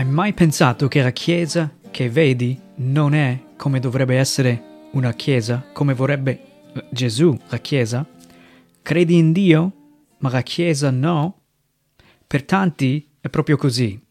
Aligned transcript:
Hai 0.00 0.06
mai 0.06 0.32
pensato 0.32 0.88
che 0.88 1.02
la 1.02 1.10
Chiesa 1.10 1.70
che 1.90 2.08
vedi 2.08 2.58
non 2.76 3.12
è 3.12 3.38
come 3.58 3.80
dovrebbe 3.80 4.16
essere 4.16 4.88
una 4.92 5.12
Chiesa, 5.12 5.62
come 5.74 5.92
vorrebbe 5.92 6.40
Gesù 6.88 7.38
la 7.50 7.58
Chiesa? 7.58 8.06
Credi 8.80 9.18
in 9.18 9.32
Dio, 9.32 9.72
ma 10.20 10.30
la 10.30 10.40
Chiesa 10.40 10.88
no? 10.88 11.42
Per 12.26 12.44
tanti 12.44 13.10
è 13.20 13.28
proprio 13.28 13.58
così. 13.58 14.02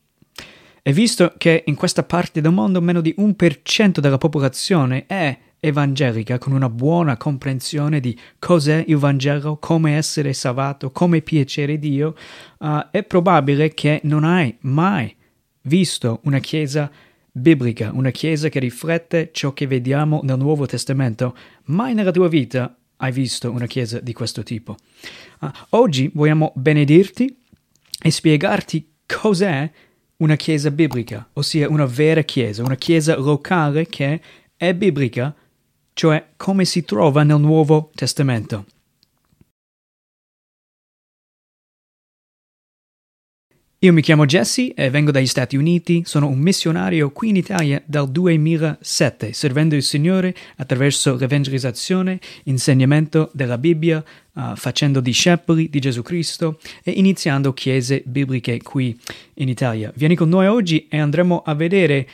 E 0.84 0.94
visto 0.94 1.34
che 1.39 1.63
in 1.66 1.73
questa 1.73 2.03
parte 2.03 2.40
del 2.40 2.52
mondo 2.52 2.81
meno 2.81 3.02
di 3.02 3.16
un 3.17 3.35
per 3.35 3.63
cento 3.63 3.99
della 3.99 4.20
popolazione 4.20 5.08
è 5.08 5.35
evangelica 5.59 6.38
con 6.38 6.53
una 6.53 6.70
buona 6.70 7.17
comprensione 7.17 7.99
di 7.99 8.16
cos'è 8.38 8.84
il 8.85 8.98
Vangelo, 8.98 9.58
come 9.58 9.95
essere 9.95 10.34
salvato, 10.34 10.91
come 10.91 11.23
piacere 11.23 11.80
Dio, 11.80 12.13
uh, 12.59 12.90
è 12.91 13.02
probabile 13.02 13.73
che 13.73 14.02
non 14.03 14.23
hai 14.23 14.55
mai 14.59 15.17
visto 15.70 16.20
una 16.23 16.40
chiesa 16.40 16.91
biblica, 17.32 17.91
una 17.94 18.09
chiesa 18.09 18.50
che 18.50 18.59
riflette 18.59 19.30
ciò 19.32 19.54
che 19.54 19.68
vediamo 19.68 20.20
nel 20.23 20.38
Nuovo 20.38 20.66
Testamento. 20.66 21.38
Mai 21.66 21.94
nella 21.94 22.12
tua 22.12 22.28
vita 22.28 22.76
hai 22.98 23.12
visto 23.12 23.52
una 23.52 23.68
chiesa 23.68 24.00
di 24.00 24.12
questo 24.12 24.44
tipo. 24.44 24.76
Uh, 25.40 25.50
oggi 25.70 26.09
vogliamo 26.14 26.52
benedirti 26.55 27.38
e 28.02 28.12
spiegarti 28.12 28.95
cos'è 29.05 29.72
una 30.18 30.36
chiesa 30.36 30.72
biblica, 30.72 31.30
ossia 31.34 31.70
una 31.70 31.86
vera 31.86 32.23
chiesa, 32.23 32.64
una 32.64 32.76
chiesa 32.76 33.16
locale 33.16 33.88
che 33.88 34.20
è 34.58 34.73
biblica, 34.73 35.34
cioè 35.94 36.31
come 36.36 36.66
si 36.66 36.84
trova 36.84 37.23
nel 37.23 37.40
Nuovo 37.40 37.92
Testamento. 37.94 38.66
Io 43.81 43.93
mi 43.93 44.01
chiamo 44.01 44.25
Jesse 44.25 44.73
e 44.73 44.89
vengo 44.89 45.09
dagli 45.09 45.25
Stati 45.25 45.55
Uniti, 45.55 46.02
sono 46.03 46.27
un 46.27 46.38
missionario 46.38 47.11
qui 47.11 47.30
in 47.30 47.38
Italia 47.38 47.81
dal 47.86 48.11
2007, 48.11 49.31
servendo 49.31 49.73
il 49.73 49.83
Signore 49.83 50.36
attraverso 50.58 51.16
l'evangelizzazione, 51.16 52.19
insegnamento 52.44 53.30
della 53.31 53.58
Bibbia, 53.58 54.03
uh, 54.33 54.53
facendo 54.58 54.99
discepoli 54.99 55.69
di 55.69 55.80
Gesù 55.80 56.02
Cristo 56.02 56.59
e 56.83 56.91
iniziando 56.91 57.53
chiese 57.53 58.03
bibliche 58.05 58.61
qui 58.61 58.99
in 59.36 59.47
Italia. 59.47 59.93
Vieni 59.95 60.17
con 60.17 60.27
noi 60.27 60.47
oggi 60.47 60.89
e 60.89 60.99
andremo 60.99 61.41
a 61.45 61.53
vedere 61.53 62.09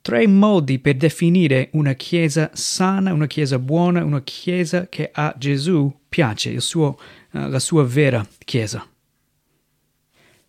tre 0.00 0.26
modi 0.26 0.78
per 0.78 0.94
definire 0.94 1.68
una 1.72 1.92
chiesa 1.92 2.50
sana, 2.54 3.12
una 3.12 3.26
chiesa 3.26 3.58
buona, 3.58 4.02
una 4.02 4.22
chiesa 4.22 4.88
che 4.88 5.10
a 5.12 5.34
Gesù 5.36 5.94
piace, 6.08 6.58
suo, 6.60 6.98
uh, 7.32 7.48
la 7.50 7.58
sua 7.58 7.84
vera 7.84 8.26
chiesa. 8.46 8.88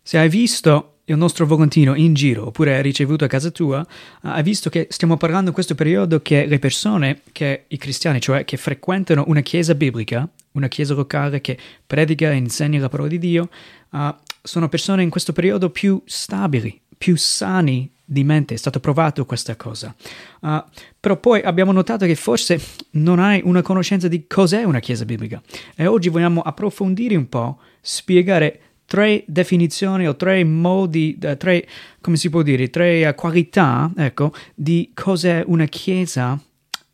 Se 0.06 0.18
hai 0.18 0.28
visto 0.28 0.98
il 1.06 1.16
nostro 1.16 1.46
volantino 1.46 1.96
in 1.96 2.14
giro 2.14 2.46
oppure 2.46 2.76
hai 2.76 2.82
ricevuto 2.82 3.24
a 3.24 3.26
casa 3.26 3.50
tua, 3.50 3.84
hai 4.20 4.42
visto 4.44 4.70
che 4.70 4.86
stiamo 4.88 5.16
parlando 5.16 5.48
in 5.48 5.52
questo 5.52 5.74
periodo 5.74 6.22
che 6.22 6.46
le 6.46 6.60
persone, 6.60 7.22
che 7.32 7.64
i 7.66 7.76
cristiani, 7.76 8.20
cioè 8.20 8.44
che 8.44 8.56
frequentano 8.56 9.24
una 9.26 9.40
chiesa 9.40 9.74
biblica, 9.74 10.28
una 10.52 10.68
chiesa 10.68 10.94
locale 10.94 11.40
che 11.40 11.58
predica 11.84 12.30
e 12.30 12.36
insegna 12.36 12.78
la 12.78 12.88
parola 12.88 13.08
di 13.08 13.18
Dio, 13.18 13.48
uh, 13.90 14.14
sono 14.42 14.68
persone 14.68 15.02
in 15.02 15.10
questo 15.10 15.32
periodo 15.32 15.70
più 15.70 16.00
stabili, 16.04 16.80
più 16.96 17.16
sani 17.16 17.90
di 18.04 18.22
mente, 18.22 18.54
è 18.54 18.58
stato 18.58 18.78
provato 18.78 19.26
questa 19.26 19.56
cosa. 19.56 19.92
Uh, 20.40 20.62
però 21.00 21.16
poi 21.16 21.40
abbiamo 21.42 21.72
notato 21.72 22.06
che 22.06 22.14
forse 22.14 22.60
non 22.90 23.18
hai 23.18 23.40
una 23.42 23.60
conoscenza 23.60 24.06
di 24.06 24.28
cos'è 24.28 24.62
una 24.62 24.78
chiesa 24.78 25.04
biblica 25.04 25.42
e 25.74 25.88
oggi 25.88 26.10
vogliamo 26.10 26.42
approfondire 26.42 27.16
un 27.16 27.28
po', 27.28 27.58
spiegare 27.80 28.60
tre 28.86 29.24
definizioni 29.26 30.08
o 30.08 30.16
tre 30.16 30.42
modi, 30.44 31.18
eh, 31.20 31.36
tre, 31.36 31.66
come 32.00 32.16
si 32.16 32.30
può 32.30 32.42
dire, 32.42 32.70
tre 32.70 33.14
qualità, 33.14 33.90
ecco, 33.96 34.32
di 34.54 34.92
cos'è 34.94 35.42
una 35.46 35.66
chiesa 35.66 36.40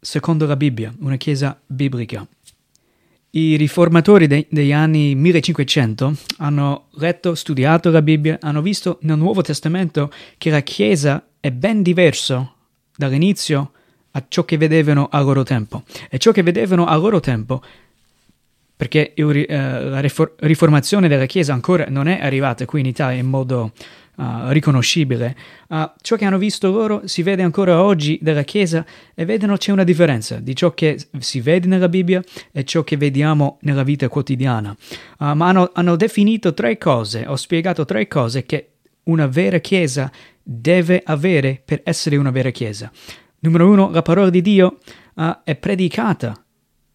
secondo 0.01 0.47
la 0.47 0.57
Bibbia, 0.57 0.93
una 1.01 1.17
chiesa 1.17 1.59
biblica. 1.65 2.27
I 3.35 3.57
riformatori 3.57 4.27
de- 4.27 4.47
degli 4.51 4.73
anni 4.73 5.15
1500 5.15 6.15
hanno 6.39 6.89
letto, 6.97 7.35
studiato 7.35 7.91
la 7.91 8.03
Bibbia, 8.03 8.39
hanno 8.43 8.61
visto 8.61 8.99
nel 9.03 9.17
Nuovo 9.17 9.41
Testamento 9.41 10.11
che 10.37 10.51
la 10.51 10.61
Chiesa 10.61 11.25
è 11.41 11.51
ben 11.51 11.83
diverso 11.83 12.57
dall'inizio 12.95 13.73
a 14.11 14.25
ciò 14.29 14.45
che 14.45 14.59
vedevano 14.59 15.09
a 15.11 15.21
loro 15.21 15.45
tempo. 15.45 15.85
E 16.11 16.19
ciò 16.19 16.33
che 16.33 16.43
vedevano 16.43 16.85
a 16.85 16.95
loro 16.97 17.21
tempo 17.21 17.63
perché 18.83 19.15
eh, 19.15 19.47
la 19.47 20.01
riformazione 20.01 21.07
della 21.07 21.27
Chiesa 21.27 21.53
ancora 21.53 21.87
non 21.89 22.09
è 22.09 22.19
arrivata 22.21 22.65
qui 22.65 22.81
in 22.81 22.87
Italia 22.87 23.21
in 23.21 23.29
modo 23.29 23.71
uh, 24.17 24.49
riconoscibile. 24.49 25.37
Uh, 25.69 25.89
ciò 26.01 26.17
che 26.17 26.25
hanno 26.25 26.37
visto 26.37 26.69
loro 26.69 27.03
si 27.05 27.23
vede 27.23 27.43
ancora 27.43 27.81
oggi 27.81 28.19
della 28.21 28.43
Chiesa 28.43 28.85
e 29.15 29.25
vedono 29.25 29.57
c'è 29.57 29.71
una 29.71 29.85
differenza 29.85 30.41
di 30.41 30.57
ciò 30.57 30.75
che 30.75 30.99
si 31.21 31.41
vede 31.41 31.69
nella 31.69 31.89
Bibbia 31.89 32.21
e 32.51 32.65
ciò 32.65 32.83
che 32.83 32.97
vediamo 32.97 33.59
nella 33.61 33.85
vita 33.85 34.09
quotidiana. 34.09 34.75
Uh, 35.19 35.27
ma 35.35 35.47
hanno, 35.47 35.71
hanno 35.73 35.95
definito 35.95 36.53
tre 36.53 36.77
cose, 36.77 37.25
ho 37.25 37.37
spiegato 37.37 37.85
tre 37.85 38.09
cose 38.09 38.45
che 38.45 38.71
una 39.05 39.29
vera 39.29 39.59
Chiesa 39.59 40.11
deve 40.43 41.03
avere 41.05 41.63
per 41.65 41.83
essere 41.85 42.17
una 42.17 42.33
vera 42.33 42.51
Chiesa. 42.51 42.91
Numero 43.39 43.71
uno, 43.71 43.91
la 43.93 44.03
parola 44.03 44.29
di 44.29 44.43
Dio 44.43 44.79
è 45.45 45.55
predicata 45.55 46.35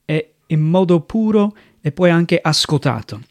e 0.04 0.34
in 0.48 0.62
modo 0.62 1.02
puro 1.02 1.54
e 1.88 1.92
poi 1.94 2.10
anche 2.10 2.38
ascoltato. 2.42 3.22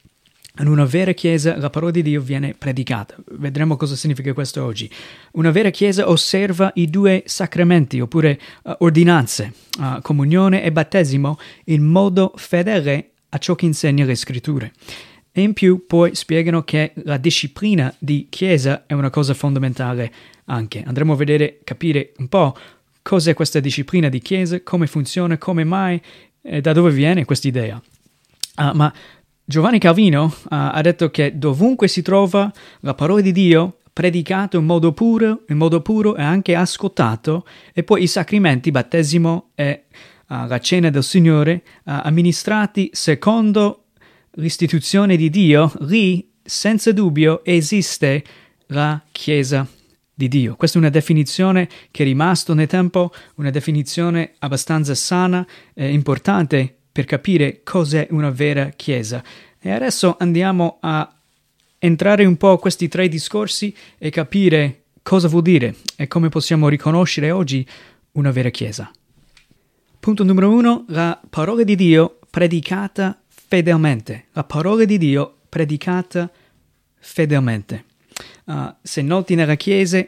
In 0.61 0.69
una 0.69 0.87
vera 0.87 1.13
chiesa 1.13 1.59
la 1.59 1.69
parola 1.69 1.91
di 1.91 2.01
Dio 2.01 2.23
viene 2.23 2.55
predicata. 2.57 3.15
Vedremo 3.33 3.77
cosa 3.77 3.95
significa 3.95 4.33
questo 4.33 4.65
oggi. 4.65 4.91
Una 5.33 5.51
vera 5.51 5.69
chiesa 5.69 6.09
osserva 6.09 6.71
i 6.77 6.89
due 6.89 7.23
sacramenti 7.27 8.01
oppure 8.01 8.41
uh, 8.63 8.73
ordinanze, 8.79 9.53
uh, 9.79 10.01
comunione 10.01 10.63
e 10.63 10.73
battesimo, 10.73 11.39
in 11.65 11.85
modo 11.85 12.33
fedele 12.37 13.11
a 13.29 13.37
ciò 13.37 13.55
che 13.55 13.67
insegna 13.67 14.07
le 14.07 14.15
scritture. 14.15 14.73
E 15.31 15.43
in 15.43 15.53
più 15.53 15.85
poi 15.87 16.15
spiegano 16.15 16.63
che 16.63 16.93
la 17.05 17.19
disciplina 17.19 17.95
di 17.99 18.29
chiesa 18.31 18.85
è 18.87 18.95
una 18.95 19.11
cosa 19.11 19.35
fondamentale 19.35 20.11
anche. 20.47 20.83
Andremo 20.87 21.13
a 21.13 21.17
vedere, 21.17 21.59
capire 21.63 22.15
un 22.17 22.29
po' 22.29 22.57
cos'è 23.03 23.35
questa 23.35 23.61
disciplina 23.61 24.09
di 24.09 24.21
chiesa, 24.21 24.63
come 24.63 24.87
funziona, 24.87 25.37
come 25.37 25.65
mai 25.65 26.01
e 26.41 26.63
da 26.63 26.73
dove 26.73 26.91
viene 26.93 27.27
questa 27.27 27.49
idea. 27.49 27.79
Uh, 28.57 28.75
ma 28.75 28.93
Giovanni 29.45 29.79
Calvino 29.79 30.25
uh, 30.25 30.47
ha 30.49 30.81
detto 30.81 31.11
che 31.11 31.39
dovunque 31.39 31.89
si 31.89 32.03
trova 32.03 32.51
la 32.81 32.95
parola 32.95 33.21
di 33.21 33.33
Dio 33.33 33.79
predicato 33.93 34.59
in 34.59 34.65
modo 34.65 34.93
puro, 34.93 35.45
in 35.49 35.57
modo 35.57 35.81
puro 35.81 36.17
e 36.17 36.23
anche 36.23 36.55
ascoltato, 36.55 37.47
e 37.73 37.83
poi 37.83 38.03
i 38.03 38.07
sacramenti, 38.07 38.71
battesimo 38.71 39.51
e 39.55 39.85
uh, 40.29 40.47
la 40.47 40.59
cena 40.59 40.91
del 40.91 41.05
Signore, 41.05 41.63
amministrati 41.85 42.91
secondo 42.93 43.85
l'istituzione 44.33 45.17
di 45.17 45.31
Dio, 45.31 45.73
lì 45.81 46.33
senza 46.43 46.93
dubbio 46.93 47.45
esiste 47.45 48.25
la 48.69 49.03
Chiesa 49.13 49.67
di 50.13 50.29
Dio. 50.29 50.57
Questa 50.57 50.79
è 50.79 50.81
una 50.81 50.91
definizione 50.91 51.69
che 51.91 52.03
è 52.03 52.07
rimasta 52.07 52.55
nel 52.55 52.67
tempo, 52.67 53.13
una 53.37 53.51
definizione 53.51 54.33
abbastanza 54.39 54.95
sana 54.95 55.47
e 55.75 55.93
importante 55.93 56.76
per 56.97 57.05
capire 57.05 57.61
cos'è 57.63 58.07
una 58.13 58.31
vera 58.31 58.71
Chiesa. 58.71 59.23
E 59.61 59.71
adesso 59.71 60.17
andiamo 60.19 60.79
a 60.81 61.15
entrare 61.77 62.25
un 62.25 62.39
po' 62.39 62.53
a 62.53 62.59
questi 62.59 62.89
tre 62.89 63.07
discorsi 63.07 63.77
e 63.99 64.09
capire 64.09 64.85
cosa 65.03 65.29
vuol 65.29 65.43
dire 65.43 65.75
e 65.97 66.09
come 66.09 66.31
possiamo 66.31 66.71
riconoscere 66.71 67.31
oggi 67.31 67.69
una 68.13 68.31
vera 68.31 68.49
Chiesa. 68.49 68.91
Punto 70.01 70.25
numero 70.25 70.51
uno, 70.51 70.87
la 70.89 71.21
parola 71.29 71.65
di 71.65 71.77
Dio 71.77 72.19
predicata 72.31 73.21
fedelmente. 73.29 74.29
La 74.33 74.45
parola 74.45 74.87
di 74.87 74.97
Dio 74.97 75.41
predicata 75.51 76.31
fedelmente. 76.99 77.85
Uh, 78.45 78.75
se 78.81 79.03
noti 79.03 79.35
nella 79.35 79.57
Chiesa, 79.57 80.03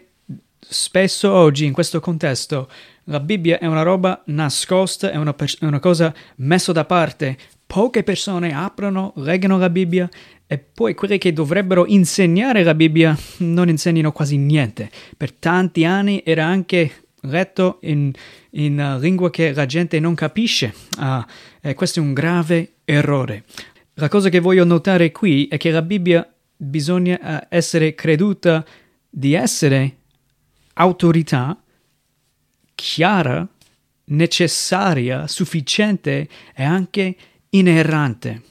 spesso 0.59 1.31
oggi 1.31 1.67
in 1.67 1.75
questo 1.75 2.01
contesto 2.01 2.71
la 3.09 3.21
Bibbia 3.21 3.59
è 3.59 3.67
una 3.67 3.83
roba 3.83 4.23
nascosta, 4.27 5.11
è 5.11 5.17
una, 5.17 5.33
pers- 5.35 5.59
è 5.61 5.65
una 5.65 5.81
cosa 5.81 6.15
messa 6.37 6.73
da 6.73 6.85
parte. 6.85 7.37
Poche 7.67 8.03
persone 8.03 8.55
aprono, 8.55 9.13
leggono 9.17 9.59
la 9.59 9.71
Bibbia 9.71 10.09
e 10.47 10.59
poi 10.59 10.95
quelli 10.95 11.19
che 11.19 11.33
dovrebbero 11.33 11.87
insegnare 11.87 12.63
la 12.63 12.75
Bibbia 12.75 13.17
non 13.39 13.69
insegnano 13.69 14.13
quasi 14.13 14.37
niente. 14.37 14.91
Per 15.17 15.33
tanti 15.33 15.85
anni 15.85 16.23
era 16.25 16.45
anche 16.45 17.05
letto 17.23 17.79
in, 17.83 18.13
in 18.51 18.99
lingua 19.01 19.31
che 19.31 19.53
la 19.53 19.67
gente 19.67 19.99
non 20.01 20.15
capisce 20.15 20.73
uh, 20.99 21.23
e 21.61 21.75
questo 21.75 22.01
è 22.01 22.03
un 22.03 22.13
grave 22.13 22.75
errore. 22.85 23.45
La 23.95 24.09
cosa 24.09 24.29
che 24.29 24.41
voglio 24.41 24.65
notare 24.65 25.13
qui 25.13 25.49
è 25.49 25.57
che 25.57 25.71
la 25.71 25.83
Bibbia 25.83 26.27
bisogna 26.57 27.19
uh, 27.21 27.47
essere 27.49 27.95
creduta 27.95 28.65
di 29.11 29.33
essere 29.33 29.97
autorità 30.75 31.59
chiara, 32.79 33.45
necessaria, 34.05 35.27
sufficiente 35.27 36.29
e 36.55 36.63
anche 36.63 37.17
inerrante. 37.51 38.43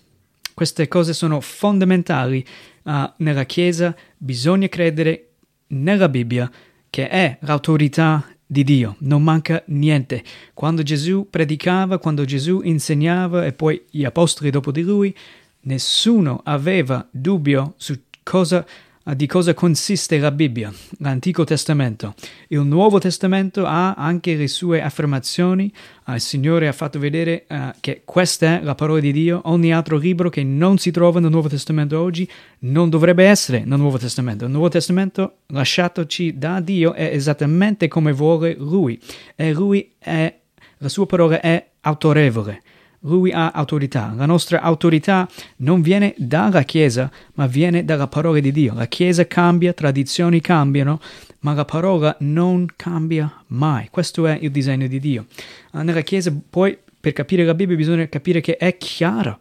Queste 0.53 0.89
cose 0.89 1.13
sono 1.13 1.39
fondamentali 1.39 2.45
uh, 2.83 3.09
nella 3.17 3.45
Chiesa, 3.45 3.95
bisogna 4.17 4.67
credere 4.67 5.29
nella 5.67 6.09
Bibbia 6.09 6.51
che 6.89 7.07
è 7.07 7.37
l'autorità 7.41 8.27
di 8.45 8.65
Dio, 8.65 8.97
non 8.99 9.23
manca 9.23 9.63
niente. 9.67 10.23
Quando 10.53 10.83
Gesù 10.83 11.27
predicava, 11.29 11.97
quando 11.97 12.25
Gesù 12.25 12.59
insegnava 12.63 13.45
e 13.45 13.53
poi 13.53 13.85
gli 13.89 14.03
apostoli 14.03 14.49
dopo 14.49 14.71
di 14.71 14.81
lui, 14.81 15.15
nessuno 15.61 16.41
aveva 16.43 17.07
dubbio 17.09 17.75
su 17.77 17.97
cosa 18.23 18.65
di 19.13 19.25
cosa 19.25 19.53
consiste 19.53 20.17
la 20.17 20.31
Bibbia, 20.31 20.71
l'Antico 20.99 21.45
Testamento. 21.45 22.13
Il 22.49 22.59
Nuovo 22.59 22.99
Testamento 22.99 23.65
ha 23.65 23.93
anche 23.93 24.35
le 24.35 24.47
sue 24.47 24.81
affermazioni. 24.81 25.71
Uh, 26.05 26.13
il 26.13 26.19
Signore 26.19 26.67
ha 26.67 26.73
fatto 26.73 26.99
vedere 26.99 27.45
uh, 27.47 27.71
che 27.79 28.01
questa 28.03 28.59
è 28.59 28.63
la 28.63 28.75
parola 28.75 28.99
di 28.99 29.13
Dio. 29.13 29.41
Ogni 29.45 29.73
altro 29.73 29.97
libro 29.97 30.29
che 30.29 30.43
non 30.43 30.77
si 30.77 30.91
trova 30.91 31.21
nel 31.21 31.31
Nuovo 31.31 31.47
Testamento 31.47 31.99
oggi 31.99 32.29
non 32.59 32.89
dovrebbe 32.89 33.23
essere 33.23 33.63
nel 33.63 33.79
Nuovo 33.79 33.97
Testamento. 33.97 34.43
Il 34.43 34.51
Nuovo 34.51 34.67
Testamento, 34.67 35.37
lasciatoci 35.47 36.37
da 36.37 36.59
Dio, 36.59 36.93
è 36.93 37.05
esattamente 37.05 37.87
come 37.87 38.11
vuole 38.11 38.55
Lui. 38.57 38.99
E 39.35 39.53
Lui 39.53 39.93
è, 39.99 40.37
la 40.79 40.89
sua 40.89 41.05
parola 41.05 41.39
è 41.39 41.65
autorevole. 41.81 42.61
Lui 43.01 43.31
ha 43.31 43.51
autorità. 43.51 44.13
La 44.15 44.25
nostra 44.25 44.61
autorità 44.61 45.27
non 45.57 45.81
viene 45.81 46.13
dalla 46.17 46.63
Chiesa, 46.63 47.11
ma 47.35 47.47
viene 47.47 47.85
dalla 47.85 48.07
parola 48.07 48.39
di 48.39 48.51
Dio. 48.51 48.73
La 48.73 48.87
Chiesa 48.87 49.27
cambia, 49.27 49.73
tradizioni 49.73 50.41
cambiano, 50.41 50.99
ma 51.39 51.53
la 51.53 51.65
parola 51.65 52.15
non 52.21 52.65
cambia 52.75 53.43
mai. 53.47 53.87
Questo 53.89 54.25
è 54.25 54.37
il 54.41 54.51
disegno 54.51 54.87
di 54.87 54.99
Dio. 54.99 55.27
Ah, 55.71 55.83
nella 55.83 56.01
Chiesa 56.01 56.33
poi 56.49 56.77
per 56.99 57.13
capire 57.13 57.45
la 57.45 57.53
Bibbia 57.53 57.75
bisogna 57.75 58.07
capire 58.07 58.41
che 58.41 58.57
è 58.57 58.77
chiara. 58.77 59.37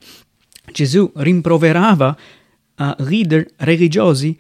Gesù 0.71 1.11
rimproverava 1.17 2.17
uh, 2.77 2.95
leader 2.99 3.47
religiosi 3.57 4.37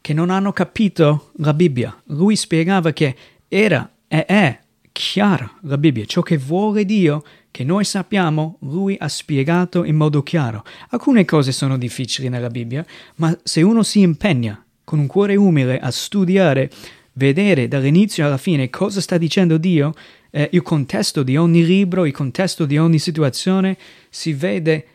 che 0.00 0.12
non 0.14 0.30
hanno 0.30 0.52
capito 0.52 1.32
la 1.36 1.52
Bibbia. 1.52 2.00
Lui 2.06 2.36
spiegava 2.36 2.92
che 2.92 3.14
era 3.48 3.90
e 4.08 4.24
è 4.24 4.58
chiara 4.98 5.48
la 5.60 5.78
Bibbia, 5.78 6.04
ciò 6.06 6.22
che 6.22 6.36
vuole 6.36 6.84
Dio 6.84 7.22
che 7.52 7.62
noi 7.62 7.84
sappiamo, 7.84 8.56
lui 8.62 8.96
ha 8.98 9.06
spiegato 9.06 9.84
in 9.84 9.94
modo 9.94 10.24
chiaro. 10.24 10.64
Alcune 10.88 11.24
cose 11.24 11.52
sono 11.52 11.78
difficili 11.78 12.28
nella 12.28 12.48
Bibbia, 12.48 12.84
ma 13.16 13.36
se 13.44 13.62
uno 13.62 13.84
si 13.84 14.00
impegna 14.00 14.60
con 14.82 14.98
un 14.98 15.06
cuore 15.06 15.36
umile 15.36 15.78
a 15.78 15.92
studiare, 15.92 16.68
vedere 17.12 17.68
dall'inizio 17.68 18.26
alla 18.26 18.38
fine 18.38 18.70
cosa 18.70 19.00
sta 19.00 19.18
dicendo 19.18 19.56
Dio, 19.56 19.94
eh, 20.30 20.48
il 20.50 20.62
contesto 20.62 21.22
di 21.22 21.36
ogni 21.36 21.64
libro, 21.64 22.04
il 22.04 22.12
contesto 22.12 22.64
di 22.64 22.76
ogni 22.76 22.98
situazione, 22.98 23.78
si 24.10 24.32
vede 24.32 24.86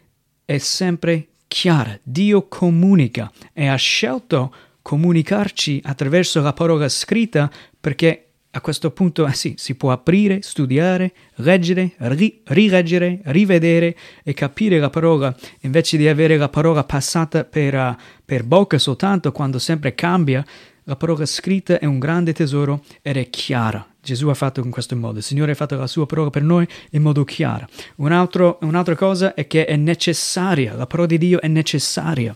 è 0.43 0.57
sempre 0.57 1.27
chiara. 1.47 1.97
Dio 2.03 2.49
comunica 2.49 3.31
e 3.53 3.67
ha 3.67 3.75
scelto 3.75 4.53
comunicarci 4.81 5.79
attraverso 5.81 6.41
la 6.41 6.51
parola 6.51 6.89
scritta 6.89 7.49
perché 7.79 8.32
a 8.55 8.61
questo 8.61 8.91
punto 8.91 9.25
eh 9.25 9.33
sì, 9.33 9.55
si 9.57 9.73
può 9.73 9.91
aprire, 9.91 10.43
studiare, 10.43 11.11
leggere, 11.35 11.93
ri- 11.97 12.41
rileggere, 12.45 13.19
rivedere 13.25 13.95
e 14.23 14.33
capire 14.33 14.77
la 14.77 14.91
parola, 14.91 15.35
invece 15.61 15.97
di 15.97 16.07
avere 16.07 16.37
la 16.37 16.49
parola 16.49 16.83
passata 16.83 17.45
per, 17.45 17.73
uh, 17.73 17.95
per 18.23 18.43
bocca 18.43 18.77
soltanto 18.77 19.31
quando 19.31 19.57
sempre 19.57 19.95
cambia. 19.95 20.45
La 20.83 20.95
parola 20.95 21.25
scritta 21.25 21.79
è 21.79 21.85
un 21.85 21.97
grande 21.97 22.33
tesoro 22.33 22.83
ed 23.01 23.17
è 23.17 23.29
chiara. 23.29 23.87
Gesù 23.99 24.27
ha 24.27 24.33
fatto 24.35 24.59
in 24.59 24.69
questo 24.69 24.95
modo, 24.95 25.17
il 25.17 25.23
Signore 25.23 25.53
ha 25.53 25.55
fatto 25.55 25.75
la 25.75 25.87
sua 25.87 26.05
parola 26.05 26.29
per 26.29 26.43
noi 26.43 26.67
in 26.91 27.01
modo 27.01 27.23
chiaro. 27.23 27.67
Un 27.95 28.11
altro, 28.11 28.59
un'altra 28.61 28.95
cosa 28.95 29.33
è 29.33 29.47
che 29.47 29.65
è 29.65 29.77
necessaria, 29.77 30.75
la 30.75 30.85
parola 30.85 31.07
di 31.07 31.17
Dio 31.17 31.41
è 31.41 31.47
necessaria. 31.47 32.35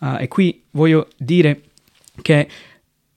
Uh, 0.00 0.16
e 0.20 0.28
qui 0.28 0.62
voglio 0.70 1.08
dire 1.18 1.62
che 2.22 2.48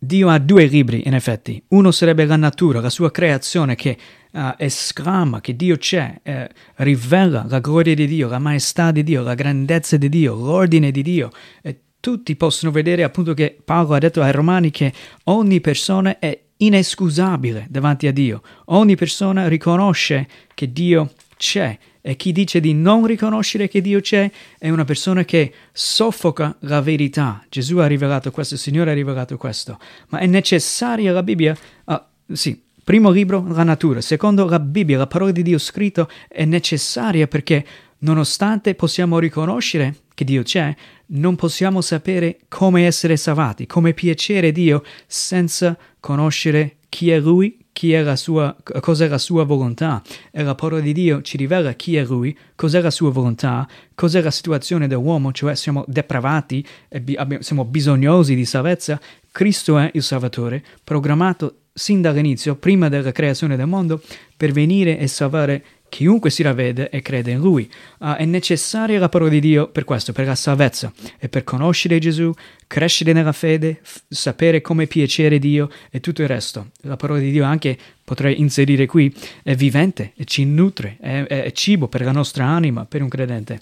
Dio 0.03 0.29
ha 0.29 0.39
due 0.39 0.65
libri, 0.65 1.03
in 1.05 1.13
effetti. 1.13 1.63
Uno 1.67 1.91
sarebbe 1.91 2.25
la 2.25 2.35
natura, 2.35 2.81
la 2.81 2.89
sua 2.89 3.11
creazione 3.11 3.75
che 3.75 3.95
uh, 4.31 4.53
esclama 4.57 5.41
che 5.41 5.55
Dio 5.55 5.77
c'è, 5.77 6.21
eh, 6.23 6.49
rivela 6.77 7.45
la 7.47 7.59
gloria 7.59 7.93
di 7.93 8.07
Dio, 8.07 8.27
la 8.27 8.39
maestà 8.39 8.89
di 8.89 9.03
Dio, 9.03 9.21
la 9.21 9.35
grandezza 9.35 9.97
di 9.97 10.09
Dio, 10.09 10.33
l'ordine 10.33 10.89
di 10.89 11.03
Dio. 11.03 11.29
E 11.61 11.81
tutti 11.99 12.35
possono 12.35 12.71
vedere 12.71 13.03
appunto 13.03 13.35
che 13.35 13.55
Paolo 13.63 13.93
ha 13.93 13.99
detto 13.99 14.23
ai 14.23 14.31
Romani 14.31 14.71
che 14.71 14.91
ogni 15.25 15.61
persona 15.61 16.17
è 16.17 16.35
inescusabile 16.57 17.67
davanti 17.69 18.07
a 18.07 18.11
Dio. 18.11 18.41
Ogni 18.65 18.95
persona 18.95 19.47
riconosce 19.47 20.27
che 20.55 20.71
Dio 20.71 21.11
c'è 21.37 21.77
e 22.01 22.15
chi 22.15 22.31
dice 22.31 22.59
di 22.59 22.73
non 22.73 23.05
riconoscere 23.05 23.67
che 23.67 23.81
Dio 23.81 24.01
c'è 24.01 24.29
è 24.57 24.69
una 24.69 24.85
persona 24.85 25.23
che 25.23 25.53
soffoca 25.71 26.55
la 26.61 26.81
verità. 26.81 27.43
Gesù 27.49 27.77
ha 27.77 27.87
rivelato 27.87 28.31
questo, 28.31 28.55
il 28.55 28.59
Signore 28.59 28.91
ha 28.91 28.95
rivelato 28.95 29.37
questo. 29.37 29.79
Ma 30.09 30.19
è 30.19 30.25
necessaria 30.25 31.11
la 31.11 31.23
Bibbia? 31.23 31.55
Ah, 31.85 32.05
sì, 32.31 32.59
primo 32.83 33.11
libro, 33.11 33.45
la 33.47 33.63
natura. 33.63 34.01
Secondo, 34.01 34.45
la 34.47 34.59
Bibbia, 34.59 34.97
la 34.97 35.07
parola 35.07 35.31
di 35.31 35.43
Dio 35.43 35.59
scritto, 35.59 36.09
è 36.27 36.43
necessaria 36.45 37.27
perché 37.27 37.65
nonostante 37.99 38.73
possiamo 38.73 39.19
riconoscere 39.19 39.95
che 40.13 40.23
Dio 40.23 40.43
c'è, 40.43 40.75
non 41.07 41.35
possiamo 41.35 41.81
sapere 41.81 42.39
come 42.47 42.85
essere 42.85 43.17
salvati, 43.17 43.65
come 43.65 43.93
piacere 43.93 44.51
Dio 44.51 44.83
senza 45.07 45.77
conoscere 45.99 46.77
chi 46.89 47.11
è 47.11 47.19
Lui 47.19 47.57
chi 47.73 47.91
la 48.01 48.15
sua, 48.15 48.55
cos'è 48.79 49.07
la 49.07 49.17
sua 49.17 49.43
volontà 49.43 50.01
e 50.29 50.43
la 50.43 50.55
parola 50.55 50.81
di 50.81 50.93
Dio 50.93 51.21
ci 51.21 51.37
rivela 51.37 51.73
chi 51.73 51.95
è 51.95 52.03
lui, 52.03 52.37
cos'è 52.55 52.81
la 52.81 52.91
sua 52.91 53.11
volontà, 53.11 53.67
cos'è 53.95 54.21
la 54.21 54.31
situazione 54.31 54.87
dell'uomo, 54.87 55.31
cioè 55.31 55.55
siamo 55.55 55.83
depravati 55.87 56.65
e 56.89 57.03
siamo 57.39 57.65
bisognosi 57.65 58.35
di 58.35 58.45
salvezza. 58.45 58.99
Cristo 59.31 59.77
è 59.77 59.89
il 59.93 60.03
Salvatore, 60.03 60.63
programmato 60.83 61.55
sin 61.73 62.01
dall'inizio, 62.01 62.55
prima 62.55 62.89
della 62.89 63.11
creazione 63.11 63.55
del 63.55 63.67
mondo, 63.67 64.01
per 64.35 64.51
venire 64.51 64.97
e 64.97 65.07
salvare 65.07 65.63
Chiunque 65.91 66.29
si 66.29 66.41
ravvede 66.41 66.89
e 66.89 67.01
crede 67.01 67.31
in 67.31 67.39
Lui. 67.39 67.69
Uh, 67.99 68.13
è 68.13 68.23
necessaria 68.23 68.97
la 68.97 69.09
parola 69.09 69.29
di 69.29 69.41
Dio 69.41 69.67
per 69.67 69.83
questo, 69.83 70.13
per 70.13 70.25
la 70.25 70.35
salvezza 70.35 70.89
e 71.19 71.27
per 71.27 71.43
conoscere 71.43 71.99
Gesù, 71.99 72.31
crescere 72.65 73.11
nella 73.11 73.33
fede, 73.33 73.77
f- 73.83 74.03
sapere 74.07 74.61
come 74.61 74.87
piacere 74.87 75.37
Dio 75.37 75.69
e 75.89 75.99
tutto 75.99 76.21
il 76.21 76.29
resto. 76.29 76.69
La 76.83 76.95
parola 76.95 77.19
di 77.19 77.29
Dio 77.29 77.43
anche 77.43 77.77
potrei 78.05 78.39
inserire 78.39 78.85
qui, 78.85 79.13
è 79.43 79.53
vivente 79.53 80.13
e 80.15 80.23
ci 80.23 80.45
nutre, 80.45 80.95
è, 81.01 81.25
è, 81.25 81.51
cibo 81.51 81.89
per 81.89 82.03
la 82.03 82.13
nostra 82.13 82.45
anima, 82.45 82.85
per 82.85 83.01
un 83.01 83.09
credente. 83.09 83.59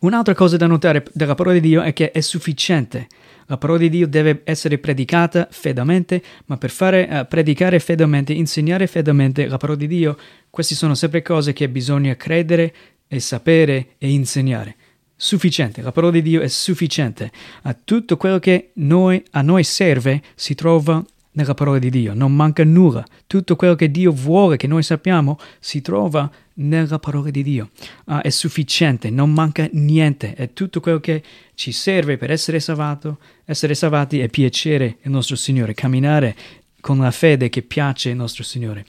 Un'altra 0.00 0.34
cosa 0.34 0.56
da 0.56 0.66
notare 0.66 1.04
della 1.12 1.34
parola 1.34 1.58
di 1.58 1.68
Dio 1.68 1.82
è 1.82 1.92
che 1.92 2.10
è 2.10 2.20
sufficiente. 2.20 3.06
La 3.46 3.58
parola 3.58 3.78
di 3.78 3.90
Dio 3.90 4.06
deve 4.06 4.40
essere 4.44 4.78
predicata 4.78 5.48
fedelmente, 5.50 6.22
ma 6.46 6.56
per 6.56 6.70
fare 6.70 7.08
uh, 7.10 7.28
predicare 7.28 7.78
fedelmente, 7.78 8.32
insegnare 8.32 8.86
fedelmente 8.86 9.46
la 9.46 9.58
parola 9.58 9.78
di 9.78 9.86
Dio, 9.86 10.16
queste 10.48 10.74
sono 10.74 10.94
sempre 10.94 11.22
cose 11.22 11.52
che 11.52 11.68
bisogna 11.68 12.16
credere 12.16 12.74
e 13.06 13.20
sapere 13.20 13.94
e 13.98 14.10
insegnare. 14.10 14.76
Sufficiente, 15.16 15.80
la 15.80 15.92
parola 15.92 16.12
di 16.12 16.22
Dio 16.22 16.40
è 16.40 16.48
sufficiente. 16.48 17.30
A 17.62 17.76
tutto 17.82 18.16
quello 18.16 18.38
che 18.38 18.70
noi, 18.74 19.22
a 19.32 19.42
noi 19.42 19.62
serve 19.62 20.22
si 20.34 20.54
trova 20.54 21.04
nella 21.34 21.54
parola 21.54 21.78
di 21.78 21.90
Dio, 21.90 22.14
non 22.14 22.34
manca 22.34 22.64
nulla. 22.64 23.04
Tutto 23.26 23.56
quello 23.56 23.74
che 23.74 23.90
Dio 23.90 24.12
vuole 24.12 24.56
che 24.56 24.66
noi 24.66 24.82
sappiamo 24.82 25.38
si 25.60 25.80
trova 25.80 26.30
nella 26.54 26.98
parola 26.98 27.30
di 27.30 27.42
Dio. 27.42 27.70
Uh, 28.06 28.18
è 28.18 28.30
sufficiente, 28.30 29.10
non 29.10 29.32
manca 29.32 29.68
niente, 29.72 30.34
è 30.34 30.52
tutto 30.52 30.80
quello 30.80 31.00
che 31.00 31.22
ci 31.54 31.72
serve 31.72 32.16
per 32.16 32.30
essere 32.30 32.60
salvato, 32.60 33.18
essere 33.44 33.74
salvati 33.74 34.20
e 34.20 34.28
piacere 34.28 34.98
il 35.02 35.10
nostro 35.10 35.36
Signore, 35.36 35.74
camminare 35.74 36.36
con 36.80 36.98
la 36.98 37.10
fede 37.10 37.48
che 37.48 37.62
piace 37.62 38.10
il 38.10 38.16
nostro 38.16 38.42
Signore. 38.42 38.84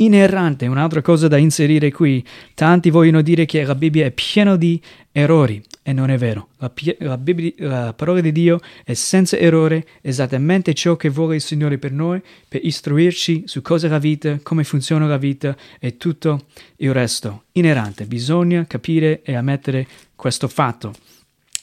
Inerrante, 0.00 0.68
un'altra 0.68 1.02
cosa 1.02 1.26
da 1.26 1.38
inserire 1.38 1.90
qui, 1.90 2.24
tanti 2.54 2.88
vogliono 2.88 3.20
dire 3.20 3.46
che 3.46 3.64
la 3.64 3.74
Bibbia 3.74 4.06
è 4.06 4.12
piena 4.12 4.54
di 4.54 4.80
errori 5.10 5.60
e 5.82 5.92
non 5.92 6.08
è 6.10 6.16
vero. 6.16 6.50
La, 6.58 6.72
la, 6.98 7.18
Bibbia, 7.18 7.52
la, 7.56 7.94
parola 7.94 8.20
di 8.20 8.30
Dio 8.30 8.60
è 8.84 8.94
senza 8.94 9.36
errore, 9.36 9.84
esattamente 10.00 10.72
ciò 10.72 10.94
che 10.94 11.08
vuole 11.08 11.34
il 11.34 11.40
Signore 11.40 11.78
per 11.78 11.90
noi, 11.90 12.22
per 12.46 12.64
istruirci 12.64 13.42
su 13.46 13.60
cosa 13.60 13.88
è 13.88 13.90
la 13.90 13.98
vita, 13.98 14.38
come 14.40 14.62
funziona 14.62 15.08
la 15.08 15.16
vita 15.16 15.56
e 15.80 15.96
tutto 15.96 16.46
il 16.76 16.92
resto. 16.92 17.46
Inerrante, 17.52 18.06
bisogna 18.06 18.66
capire 18.68 19.22
e 19.22 19.34
ammettere 19.34 19.84
questo 20.14 20.46
fatto. 20.46 20.94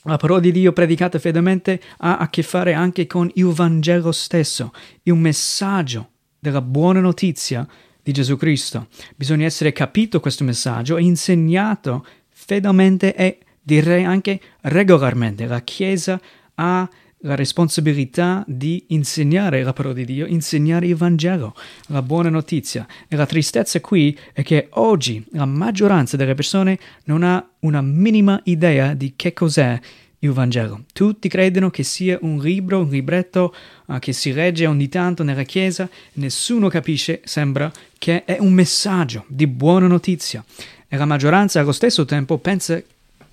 La 0.03 0.17
parola 0.17 0.41
di 0.41 0.51
Dio 0.51 0.73
predicata 0.73 1.19
fedelmente 1.19 1.79
ha 1.99 2.17
a 2.17 2.29
che 2.29 2.43
fare 2.43 2.73
anche 2.73 3.07
con 3.07 3.31
il 3.35 3.45
Vangelo 3.45 4.11
stesso, 4.11 4.73
il 5.03 5.15
messaggio 5.15 6.09
della 6.37 6.61
buona 6.61 6.99
notizia 6.99 7.65
di 8.05 8.11
Gesù 8.11 8.37
Cristo. 8.37 8.87
Bisogna 9.15 9.47
essere 9.47 9.73
capito 9.73 10.19
questo 10.19 10.43
messaggio 10.43 10.97
e 10.97 11.01
insegnato 11.01 12.05
fedelmente 12.29 13.15
e 13.15 13.39
direi 13.59 14.03
anche 14.03 14.39
regolarmente. 14.61 15.47
La 15.47 15.61
Chiesa 15.61 16.21
ha 16.53 16.87
la 17.21 17.33
responsabilità 17.33 18.43
di 18.45 18.85
insegnare 18.89 19.63
la 19.63 19.73
parola 19.73 19.95
di 19.95 20.05
Dio, 20.05 20.27
insegnare 20.27 20.85
il 20.85 20.95
Vangelo, 20.95 21.55
la 21.87 22.03
buona 22.03 22.29
notizia. 22.29 22.85
E 23.07 23.15
la 23.15 23.25
tristezza 23.25 23.81
qui 23.81 24.15
è 24.33 24.43
che 24.43 24.67
oggi 24.73 25.25
la 25.31 25.45
maggioranza 25.45 26.15
delle 26.15 26.35
persone 26.35 26.77
non 27.05 27.23
ha 27.23 27.43
una 27.61 27.81
minima 27.81 28.39
idea 28.43 28.93
di 28.93 29.13
che 29.15 29.33
cos'è 29.33 29.79
il 30.19 30.31
Vangelo. 30.31 30.83
Tutti 30.93 31.27
credono 31.27 31.69
che 31.69 31.83
sia 31.83 32.17
un 32.21 32.39
libro, 32.39 32.79
un 32.79 32.89
libretto 32.89 33.53
uh, 33.85 33.99
che 33.99 34.13
si 34.13 34.31
regge 34.31 34.65
ogni 34.65 34.89
tanto 34.89 35.23
nella 35.23 35.43
Chiesa, 35.43 35.89
nessuno 36.13 36.67
capisce, 36.67 37.21
sembra, 37.23 37.71
che 37.97 38.25
è 38.25 38.37
un 38.39 38.53
messaggio 38.53 39.25
di 39.27 39.47
buona 39.47 39.87
notizia. 39.87 40.43
E 40.87 40.97
la 40.97 41.05
maggioranza 41.05 41.59
allo 41.59 41.71
stesso 41.71 42.05
tempo 42.05 42.37
pensa 42.37 42.75
che 42.75 42.85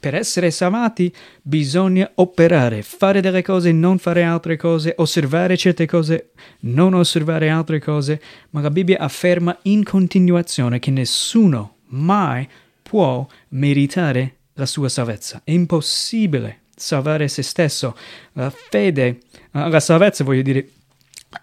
per 0.03 0.17
essere 0.17 0.51
salvati 0.51 1.15
bisogna 1.41 2.11
operare, 2.17 2.83
fare 2.83 3.21
delle 3.21 3.41
cose, 3.41 3.71
non 3.71 3.99
fare 3.99 4.25
altre 4.25 4.57
cose, 4.57 4.95
osservare 4.97 5.57
certe 5.57 5.87
cose, 5.87 6.31
non 6.63 6.95
osservare 6.95 7.49
altre 7.49 7.79
cose, 7.79 8.21
ma 8.51 8.61
la 8.61 8.71
Bibbia 8.71 8.99
afferma 8.99 9.57
in 9.63 9.85
continuazione 9.85 10.81
che 10.81 10.91
nessuno 10.91 11.77
mai 11.91 12.49
può 12.83 13.25
meritare 13.51 14.39
la 14.55 14.67
sua 14.67 14.89
salvezza. 14.89 15.43
È 15.45 15.53
impossibile 15.53 16.62
salvare 16.83 17.29
se 17.29 17.43
stesso. 17.43 17.97
La 18.33 18.51
fede, 18.51 19.21
la 19.53 19.81
salvezza 19.81 20.25
voglio 20.25 20.43
dire, 20.43 20.69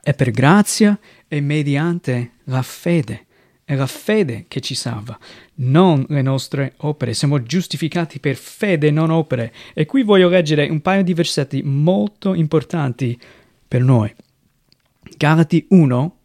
è 0.02 0.14
per 0.14 0.32
grazia 0.32 0.98
e 1.28 1.42
mediante 1.42 2.32
la 2.46 2.62
fede. 2.62 3.26
È 3.64 3.76
la 3.76 3.88
fede 3.88 4.46
che 4.48 4.62
ci 4.62 4.74
salva, 4.74 5.18
non 5.56 6.04
le 6.10 6.24
nostre 6.24 6.74
opere. 6.78 7.14
Siamo 7.14 7.44
giustificati 7.44 8.20
per 8.20 8.36
fede, 8.36 8.90
non 8.90 9.12
opere. 9.12 9.54
E 9.76 9.86
qui 9.86 10.02
voglio 10.02 10.28
leggere 10.28 10.68
un 10.68 10.82
paio 10.82 11.04
di 11.04 11.14
versetti 11.14 11.62
molto 11.64 12.34
importanti 12.34 13.20
per 13.68 13.84
noi. 13.84 14.12
Galati 15.16 15.68
1, 15.70 16.18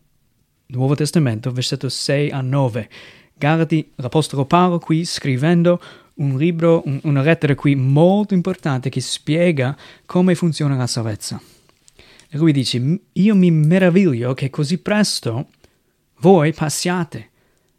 Nuovo 0.67 0.95
Testamento, 0.95 1.51
versetto 1.53 1.91
6 1.91 2.31
a 2.31 2.41
9. 2.41 2.89
Galati, 3.35 3.93
l'Apostolo 3.97 4.47
Paolo 4.47 4.79
qui 4.79 5.05
scrivendo 5.05 5.79
un 6.15 6.37
libro, 6.37 6.83
un, 6.87 7.01
una 7.05 7.23
lettera 7.23 7.55
qui 7.55 7.75
molto 7.75 8.35
importante 8.35 8.89
che 8.89 9.01
spiega 9.01 9.77
come 10.07 10.35
funziona 10.35 10.77
la 10.77 10.87
salvezza. 10.87 11.41
E 12.29 12.37
lui 12.37 12.53
dice, 12.53 13.01
io 13.13 13.35
mi 13.35 13.51
meraviglio 13.51 14.35
che 14.35 14.51
così 14.51 14.79
presto 14.79 15.49
voi 16.19 16.53
passiate 16.53 17.31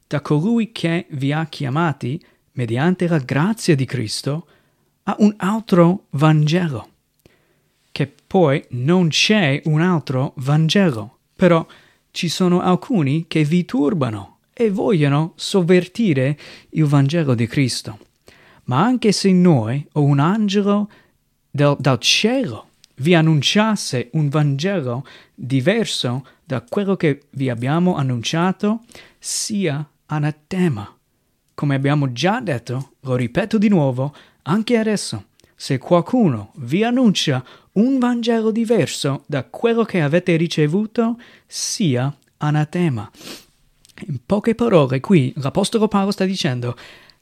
da 0.07 0.21
colui 0.21 0.71
che 0.71 1.07
vi 1.11 1.31
ha 1.31 1.45
chiamati 1.47 2.23
mediante 2.53 3.07
la 3.07 3.17
grazia 3.17 3.75
di 3.75 3.85
Cristo 3.85 4.47
a 5.03 5.15
un 5.19 5.33
altro 5.37 6.05
Vangelo, 6.11 6.89
che 7.91 8.11
poi 8.25 8.63
non 8.69 9.09
c'è 9.09 9.61
un 9.65 9.81
altro 9.81 10.33
Vangelo, 10.37 11.17
però 11.35 11.65
ci 12.11 12.29
sono 12.29 12.61
alcuni 12.61 13.25
che 13.27 13.43
vi 13.43 13.65
turbano 13.65 14.37
e 14.53 14.71
vogliono 14.71 15.33
sovvertire 15.35 16.37
il 16.71 16.85
Vangelo 16.85 17.35
di 17.35 17.45
Cristo. 17.45 17.99
Ma 18.65 18.83
anche 18.83 19.11
se 19.11 19.31
noi 19.31 19.85
o 19.93 20.03
un 20.03 20.19
angelo 20.19 20.89
del, 21.49 21.75
dal 21.79 21.99
cielo 21.99 22.69
vi 22.95 23.13
annunciasse 23.13 24.09
un 24.13 24.29
Vangelo 24.29 25.05
diverso 25.33 26.25
da 26.43 26.61
quello 26.61 26.95
che 26.95 27.23
vi 27.31 27.49
abbiamo 27.49 27.95
annunciato, 27.95 28.81
sia 29.19 29.87
anatema. 30.07 30.89
Come 31.53 31.75
abbiamo 31.75 32.11
già 32.11 32.39
detto, 32.39 32.93
lo 33.01 33.15
ripeto 33.15 33.57
di 33.57 33.69
nuovo, 33.69 34.13
anche 34.43 34.77
adesso, 34.77 35.25
se 35.55 35.77
qualcuno 35.77 36.51
vi 36.57 36.83
annuncia 36.83 37.43
un 37.73 37.97
Vangelo 37.97 38.51
diverso 38.51 39.23
da 39.25 39.43
quello 39.43 39.83
che 39.83 40.01
avete 40.01 40.35
ricevuto, 40.35 41.17
sia 41.45 42.13
anatema. 42.37 43.09
In 44.07 44.19
poche 44.25 44.55
parole, 44.55 44.99
qui 44.99 45.33
l'Apostolo 45.37 45.87
Paolo 45.87 46.11
sta 46.11 46.25
dicendo, 46.25 46.75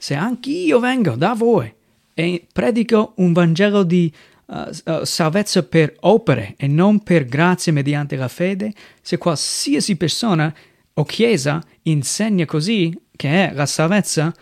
se 0.04 0.16
anche 0.16 0.50
io 0.50 0.82
vengo 0.82 1.16
da 1.16 1.32
voi 1.34 1.74
e 2.14 2.46
predico 2.52 3.14
un 3.20 3.32
Vangelo 3.32 3.84
di 3.84 4.14
uh, 4.48 5.06
salvezza 5.06 5.64
per 5.64 5.96
opere 6.02 6.56
e 6.58 6.68
non 6.68 7.04
per 7.04 7.24
grazia 7.24 7.72
mediante 7.72 8.18
la 8.18 8.28
fede, 8.28 8.74
se 9.02 9.18
qualsiasi 9.18 9.96
persona 9.96 10.54
o 10.96 11.06
chiesa 11.06 11.64
insegna 11.84 12.44
così 12.44 12.94
che 13.16 13.48
è 13.48 13.54
la 13.54 13.66
salvezza, 13.66 14.36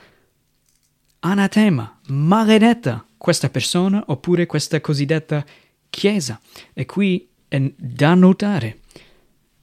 anatema, 1.19 1.99
maledetta 2.07 3.05
questa 3.15 3.51
persona 3.51 4.03
oppure 4.07 4.47
questa 4.47 4.81
cosiddetta 4.81 5.45
chiesa. 5.91 6.41
E 6.73 6.87
qui 6.87 7.29
è 7.47 7.71
da 7.77 8.15
notare, 8.15 8.79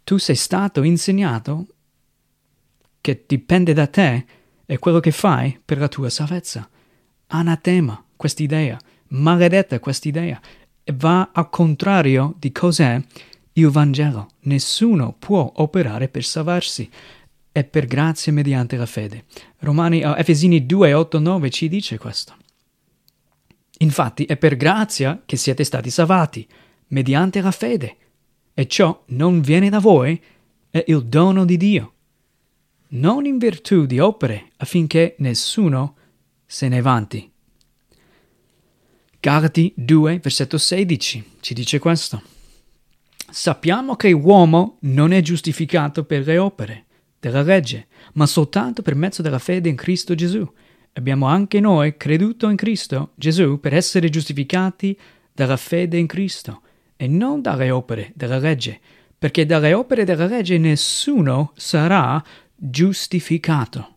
tu 0.05 0.17
sei 0.17 0.37
stato 0.37 0.85
insegnato 0.85 1.67
che 3.01 3.25
dipende 3.27 3.73
da 3.73 3.89
te 3.89 4.37
e 4.71 4.79
quello 4.79 5.01
che 5.01 5.13
fai 5.13 5.59
per 5.65 5.79
la 5.79 5.89
tua 5.89 6.11
salvezza. 6.11 6.69
Anatema 7.29 8.05
quest'idea, 8.15 8.79
maledetta 9.09 9.81
quest'idea, 9.81 10.39
va 10.93 11.31
al 11.33 11.49
contrario 11.49 12.35
di 12.39 12.53
cos'è 12.53 13.01
il 13.55 13.69
Vangelo. 13.69 14.29
Nessuno 14.41 15.17
può 15.19 15.51
operare 15.57 16.09
per 16.09 16.23
salvarsi. 16.23 16.87
È 17.51 17.65
per 17.65 17.87
grazia 17.87 18.31
mediante 18.31 18.77
la 18.77 18.85
fede. 18.85 19.25
Romani, 19.61 20.03
uh, 20.03 20.13
Efesini 20.19 20.67
2, 20.67 20.93
8, 20.93 21.19
9 21.19 21.49
ci 21.49 21.69
dice 21.69 21.97
questo. 21.97 22.37
Infatti 23.79 24.27
è 24.27 24.37
per 24.37 24.59
grazia 24.59 25.23
che 25.25 25.37
siete 25.37 25.65
stati 25.65 25.89
salvati, 25.89 26.47
mediante 26.89 27.41
la 27.41 27.53
fede. 27.53 27.97
E 28.53 28.67
ciò 28.67 29.03
non 29.07 29.41
viene 29.41 29.71
da 29.71 29.79
voi, 29.79 30.21
è 30.69 30.85
il 30.89 31.07
dono 31.07 31.47
di 31.47 31.57
Dio. 31.57 31.93
Non 32.91 33.27
in 33.27 33.37
virtù 33.37 33.85
di 33.85 33.99
opere, 33.99 34.53
affinché 34.57 35.15
nessuno 35.19 35.97
se 36.47 36.69
ne 36.69 36.81
vanti. 36.81 37.31
Galati 39.21 39.75
2, 39.77 40.21
versetto 40.21 40.57
16 40.57 41.33
ci 41.41 41.53
dice 41.53 41.79
questo. 41.79 42.23
Sappiamo 43.31 43.95
che 43.97 44.09
l'uomo 44.09 44.79
non 44.83 45.13
è 45.13 45.21
giustificato 45.21 46.05
per 46.05 46.25
le 46.25 46.39
opere 46.39 46.85
della 47.21 47.43
legge, 47.43 47.89
ma 48.15 48.25
soltanto 48.25 48.81
per 48.81 48.95
mezzo 48.95 49.21
della 49.21 49.39
fede 49.39 49.69
in 49.69 49.77
Cristo 49.77 50.15
Gesù. 50.15 50.51
Abbiamo 50.95 51.27
anche 51.27 51.61
noi 51.61 51.97
creduto 51.99 52.49
in 52.49 52.57
Cristo 52.57 53.13
Gesù 53.17 53.61
per 53.61 53.75
essere 53.75 54.09
giustificati 54.09 54.99
dalla 55.31 55.59
fede 55.59 55.99
in 55.99 56.07
Cristo 56.07 56.63
e 56.97 57.07
non 57.07 57.43
dalle 57.43 57.71
opere 57.71 58.13
della 58.15 58.39
legge, 58.39 58.81
perché 59.19 59.45
dalle 59.45 59.75
opere 59.75 60.05
della 60.05 60.27
legge 60.27 60.57
nessuno 60.57 61.53
sarà 61.55 62.25
giustificato. 62.61 63.95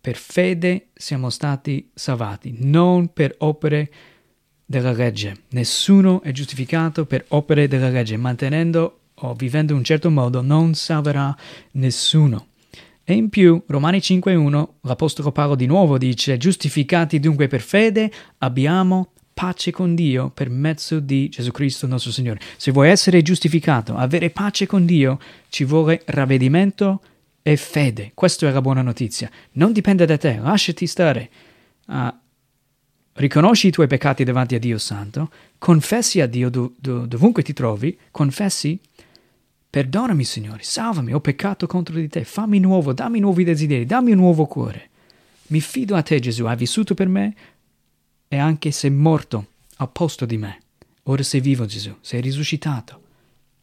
Per 0.00 0.16
fede 0.16 0.88
siamo 0.94 1.28
stati 1.28 1.90
salvati, 1.92 2.54
non 2.60 3.12
per 3.12 3.34
opere 3.38 3.90
della 4.64 4.92
legge. 4.92 5.42
Nessuno 5.50 6.22
è 6.22 6.30
giustificato 6.30 7.04
per 7.04 7.24
opere 7.28 7.66
della 7.66 7.88
legge, 7.88 8.16
mantenendo 8.16 9.00
o 9.14 9.34
vivendo 9.34 9.72
in 9.72 9.78
un 9.78 9.84
certo 9.84 10.08
modo 10.10 10.40
non 10.40 10.74
salverà 10.74 11.36
nessuno. 11.72 12.46
E 13.02 13.14
in 13.14 13.28
più, 13.28 13.62
Romani 13.66 13.98
5.1, 13.98 14.68
l'Apostolo 14.82 15.32
Paolo 15.32 15.56
di 15.56 15.66
nuovo 15.66 15.98
dice, 15.98 16.36
giustificati 16.36 17.18
dunque 17.18 17.48
per 17.48 17.60
fede, 17.60 18.12
abbiamo 18.38 19.12
pace 19.38 19.70
con 19.70 19.94
Dio 19.94 20.30
per 20.30 20.50
mezzo 20.50 20.98
di 20.98 21.28
Gesù 21.28 21.52
Cristo 21.52 21.86
nostro 21.86 22.10
Signore. 22.10 22.40
Se 22.56 22.72
vuoi 22.72 22.88
essere 22.88 23.22
giustificato, 23.22 23.94
avere 23.94 24.30
pace 24.30 24.66
con 24.66 24.84
Dio, 24.84 25.20
ci 25.48 25.62
vuole 25.62 26.02
ravvedimento 26.06 27.00
e 27.40 27.56
fede. 27.56 28.10
Questa 28.14 28.48
è 28.48 28.50
la 28.50 28.60
buona 28.60 28.82
notizia. 28.82 29.30
Non 29.52 29.72
dipende 29.72 30.06
da 30.06 30.18
te, 30.18 30.40
lasciati 30.42 30.88
stare. 30.88 31.30
Uh, 31.86 32.12
riconosci 33.12 33.68
i 33.68 33.70
tuoi 33.70 33.86
peccati 33.86 34.24
davanti 34.24 34.56
a 34.56 34.58
Dio 34.58 34.76
Santo, 34.76 35.30
confessi 35.58 36.20
a 36.20 36.26
Dio 36.26 36.50
do, 36.50 36.72
do, 36.76 37.06
dovunque 37.06 37.44
ti 37.44 37.52
trovi, 37.52 37.96
confessi, 38.10 38.76
perdonami 39.70 40.24
Signore, 40.24 40.64
salvami, 40.64 41.12
ho 41.12 41.20
peccato 41.20 41.68
contro 41.68 41.94
di 41.94 42.08
te, 42.08 42.24
fammi 42.24 42.58
nuovo, 42.58 42.92
dammi 42.92 43.20
nuovi 43.20 43.44
desideri, 43.44 43.86
dammi 43.86 44.10
un 44.10 44.18
nuovo 44.18 44.46
cuore. 44.46 44.90
Mi 45.50 45.60
fido 45.60 45.94
a 45.94 46.02
te 46.02 46.18
Gesù, 46.18 46.44
hai 46.46 46.56
vissuto 46.56 46.94
per 46.94 47.06
me 47.06 47.34
e 48.28 48.36
anche 48.36 48.70
sei 48.70 48.90
morto 48.90 49.46
al 49.76 49.90
posto 49.90 50.26
di 50.26 50.36
me. 50.36 50.60
Ora 51.04 51.22
sei 51.22 51.40
vivo 51.40 51.64
Gesù, 51.64 51.96
sei 52.00 52.20
risuscitato. 52.20 53.02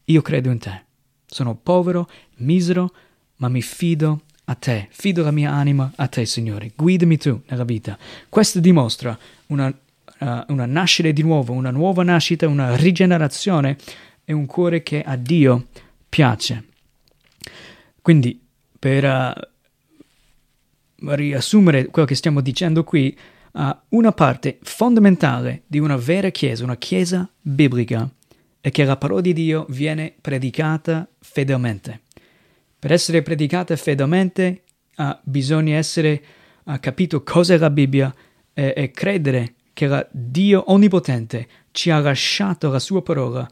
Io 0.06 0.22
credo 0.22 0.50
in 0.50 0.58
te. 0.58 0.82
Sono 1.26 1.54
povero, 1.54 2.08
misero, 2.36 2.92
ma 3.36 3.48
mi 3.48 3.62
fido 3.62 4.22
a 4.44 4.54
te, 4.54 4.88
fido 4.90 5.22
la 5.22 5.30
mia 5.30 5.52
anima 5.52 5.92
a 5.96 6.06
te, 6.08 6.26
Signore. 6.26 6.72
Guidami 6.74 7.16
tu 7.16 7.40
nella 7.48 7.64
vita. 7.64 7.98
Questo 8.28 8.60
dimostra 8.60 9.16
una, 9.46 9.68
uh, 9.68 10.44
una 10.48 10.66
nascita 10.66 11.10
di 11.10 11.22
nuovo, 11.22 11.52
una 11.52 11.70
nuova 11.70 12.02
nascita, 12.02 12.48
una 12.48 12.76
rigenerazione 12.76 13.76
e 14.24 14.32
un 14.32 14.46
cuore 14.46 14.82
che 14.82 15.02
a 15.02 15.16
Dio 15.16 15.68
piace. 16.08 16.64
Quindi, 18.02 18.40
per 18.78 19.04
uh, 19.04 19.32
riassumere 21.14 21.86
quello 21.86 22.06
che 22.06 22.14
stiamo 22.14 22.40
dicendo 22.40 22.84
qui, 22.84 23.16
uh, 23.56 23.76
una 23.90 24.12
parte 24.12 24.58
fondamentale 24.62 25.62
di 25.66 25.78
una 25.78 25.96
vera 25.96 26.30
chiesa, 26.30 26.64
una 26.64 26.76
chiesa 26.76 27.28
biblica, 27.40 28.08
è 28.60 28.70
che 28.70 28.84
la 28.84 28.96
parola 28.96 29.20
di 29.20 29.32
Dio 29.32 29.66
viene 29.70 30.14
predicata 30.20 31.08
fedelmente. 31.20 32.02
Per 32.78 32.92
essere 32.92 33.22
predicata 33.22 33.74
fedelmente 33.76 34.62
uh, 34.96 35.16
bisogna 35.22 35.76
essere 35.76 36.22
uh, 36.64 36.78
capito 36.78 37.22
cosa 37.22 37.54
è 37.54 37.58
la 37.58 37.70
Bibbia 37.70 38.14
e, 38.52 38.74
e 38.76 38.90
credere 38.90 39.54
che 39.72 40.06
Dio 40.10 40.64
Onnipotente 40.72 41.48
ci 41.70 41.90
ha 41.90 41.98
lasciato 41.98 42.70
la 42.70 42.78
sua 42.78 43.02
parola 43.02 43.48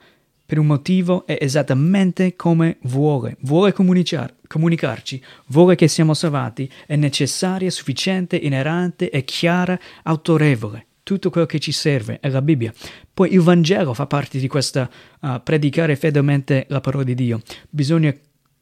per 0.47 0.59
un 0.59 0.67
motivo 0.67 1.27
è 1.27 1.39
esattamente 1.41 2.37
come 2.37 2.77
vuole. 2.83 3.37
Vuole 3.41 3.73
comunicar- 3.73 4.35
comunicarci, 4.47 5.23
vuole 5.47 5.75
che 5.75 5.89
siamo 5.89 6.13
salvati, 6.13 6.71
è 6.87 6.97
necessaria, 6.97 7.71
sufficiente, 7.71 8.37
inerente, 8.37 9.09
è 9.09 9.25
chiara, 9.25 9.79
autorevole. 10.03 10.87
Tutto 11.03 11.31
quello 11.31 11.47
che 11.47 11.59
ci 11.59 11.73
serve 11.73 12.19
è 12.21 12.29
la 12.29 12.41
Bibbia. 12.41 12.73
Poi 13.13 13.33
il 13.33 13.41
Vangelo 13.41 13.93
fa 13.95 14.07
parte 14.07 14.39
di 14.39 14.49
questa 14.49 14.89
uh, 15.21 15.43
predicare 15.43 15.97
fedelmente 15.97 16.65
la 16.69 16.81
parola 16.81 17.05
di 17.05 17.15
Dio. 17.15 17.41
Bisogna 17.69 18.15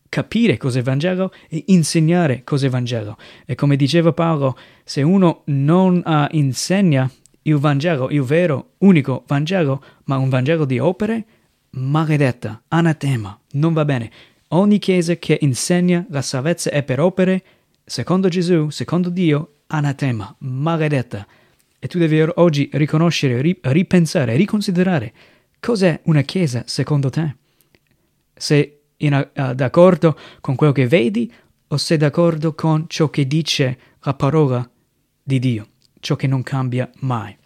capire 0.09 0.57
cos'è 0.57 0.83
Vangelo 0.83 1.33
e 1.49 1.65
insegnare 1.69 2.43
cos'è 2.45 2.69
Vangelo. 2.69 3.17
E 3.47 3.55
come 3.55 3.77
diceva 3.77 4.12
Paolo, 4.12 4.59
se 4.85 5.03
uno 5.03 5.43
non 5.47 6.03
uh, 6.05 6.27
insegna 6.37 7.11
il 7.43 7.57
Vangelo, 7.57 8.11
il 8.11 8.23
vero, 8.23 8.73
unico 8.79 9.25
Vangelo, 9.27 9.83
ma 10.05 10.17
un 10.17 10.29
Vangelo 10.29 10.65
di 10.65 10.79
opere, 10.79 11.25
maledetta, 11.73 12.62
anatema, 12.69 13.38
non 13.52 13.73
va 13.73 13.85
bene. 13.85 14.11
Ogni 14.49 14.79
chiesa 14.79 15.17
che 15.17 15.38
insegna 15.41 16.05
la 16.11 16.23
salvezza 16.23 16.71
è 16.71 16.83
per 16.83 17.00
opere, 17.00 17.43
secondo 17.85 18.29
Gesù, 18.29 18.71
secondo 18.71 19.09
Dio, 19.09 19.61
anatema, 19.69 20.35
maledetta. 20.38 21.26
E 21.79 21.88
tu 21.88 21.99
devi 21.99 22.21
oggi 22.35 22.69
riconoscere, 22.73 23.41
ripensare, 23.62 24.37
riconsiderare 24.37 25.12
cos'è 25.59 26.00
una 26.05 26.23
chiesa 26.23 26.64
secondo 26.67 27.09
te. 27.09 27.37
Sei 28.35 28.81
in, 28.99 29.14
uh, 29.35 29.55
d'accordo 29.55 30.19
con 30.41 30.55
quello 30.55 30.73
che 30.73 30.87
vedi 30.87 31.33
o 31.69 31.76
sei 31.76 31.97
d'accordo 31.97 32.55
con 32.55 32.85
ciò 32.88 33.09
che 33.09 33.26
dice 33.26 33.79
la 34.00 34.14
parola 34.14 34.69
di 35.23 35.38
Dio, 35.38 35.69
ciò 36.00 36.17
che 36.17 36.26
non 36.26 36.43
cambia 36.43 36.91
mai. 37.00 37.37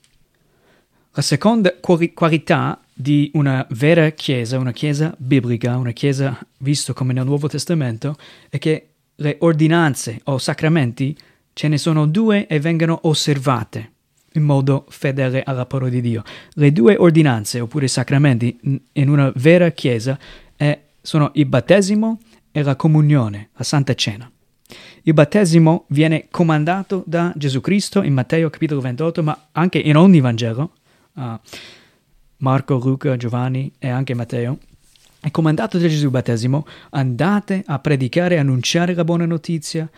La 1.12 1.22
seconda 1.22 1.74
quali- 1.78 2.12
qualità 2.12 2.80
di 2.98 3.30
una 3.34 3.66
vera 3.72 4.08
chiesa, 4.10 4.58
una 4.58 4.72
chiesa 4.72 5.14
biblica, 5.18 5.76
una 5.76 5.90
chiesa 5.90 6.38
visto 6.60 6.94
come 6.94 7.12
nel 7.12 7.26
Nuovo 7.26 7.46
Testamento, 7.46 8.16
è 8.48 8.56
che 8.56 8.88
le 9.16 9.36
ordinanze 9.40 10.20
o 10.24 10.38
sacramenti 10.38 11.14
ce 11.52 11.68
ne 11.68 11.76
sono 11.76 12.06
due 12.06 12.46
e 12.46 12.58
vengono 12.58 13.00
osservate 13.02 13.90
in 14.32 14.44
modo 14.44 14.86
fedele 14.88 15.42
alla 15.42 15.66
parola 15.66 15.90
di 15.90 16.00
Dio. 16.00 16.22
Le 16.54 16.72
due 16.72 16.96
ordinanze 16.96 17.60
oppure 17.60 17.86
sacramenti 17.86 18.58
in 18.92 19.08
una 19.10 19.30
vera 19.36 19.70
chiesa 19.72 20.18
è, 20.56 20.80
sono 21.02 21.30
il 21.34 21.46
battesimo 21.46 22.20
e 22.50 22.62
la 22.62 22.76
comunione, 22.76 23.50
la 23.56 23.64
Santa 23.64 23.92
Cena. 23.94 24.30
Il 25.02 25.12
battesimo 25.12 25.84
viene 25.88 26.28
comandato 26.30 27.04
da 27.06 27.30
Gesù 27.36 27.60
Cristo 27.60 28.02
in 28.02 28.14
Matteo 28.14 28.48
capitolo 28.48 28.80
28, 28.80 29.22
ma 29.22 29.48
anche 29.52 29.78
in 29.78 29.96
ogni 29.96 30.20
Vangelo. 30.20 30.72
Uh, 31.12 31.38
Marco, 32.38 32.78
Luca, 32.78 33.16
Giovanni 33.16 33.72
e 33.78 33.88
anche 33.88 34.14
Matteo, 34.14 34.58
è 35.20 35.30
comandato 35.30 35.78
da 35.78 35.88
Gesù 35.88 36.10
battesimo, 36.10 36.66
andate 36.90 37.62
a 37.66 37.78
predicare, 37.78 38.38
annunciare 38.38 38.94
la 38.94 39.04
buona 39.04 39.26
notizia, 39.26 39.88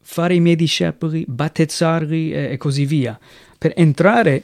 fare 0.00 0.34
i 0.34 0.40
miei 0.40 0.56
discepoli, 0.56 1.24
battezzarli 1.26 2.32
e, 2.32 2.52
e 2.52 2.56
così 2.56 2.84
via. 2.84 3.18
Per 3.56 3.72
entrare 3.76 4.42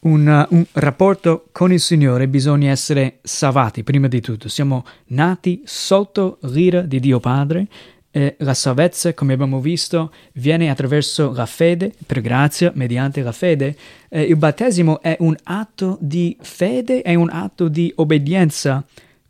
un, 0.00 0.46
un, 0.50 0.64
rapporto 0.72 1.48
con 1.50 1.72
il 1.72 1.80
Signore 1.80 2.28
bisogna 2.28 2.70
essere 2.70 3.18
salvati 3.22 3.82
prima 3.82 4.06
di 4.06 4.20
tutto. 4.20 4.48
Siamo 4.48 4.84
nati 5.06 5.62
sotto 5.64 6.38
l'ira 6.42 6.82
di 6.82 7.00
Dio 7.00 7.20
Padre 7.20 7.66
e 8.16 8.36
la 8.38 8.54
salvezza, 8.54 9.12
come 9.12 9.32
abbiamo 9.32 9.58
visto, 9.58 10.12
viene 10.34 10.70
attraverso 10.70 11.32
la 11.32 11.46
fede, 11.46 11.92
per 12.06 12.20
grazia, 12.20 12.70
mediante 12.76 13.22
la 13.22 13.32
fede. 13.32 13.76
Eh, 14.08 14.22
il 14.22 14.36
battesimo 14.36 15.00
è 15.00 15.16
un 15.18 15.34
atto 15.42 15.98
di 16.00 16.36
fede, 16.40 17.02
è 17.02 17.16
un 17.16 17.28
atto 17.28 17.66
di 17.66 17.92
obbedienza 17.96 18.84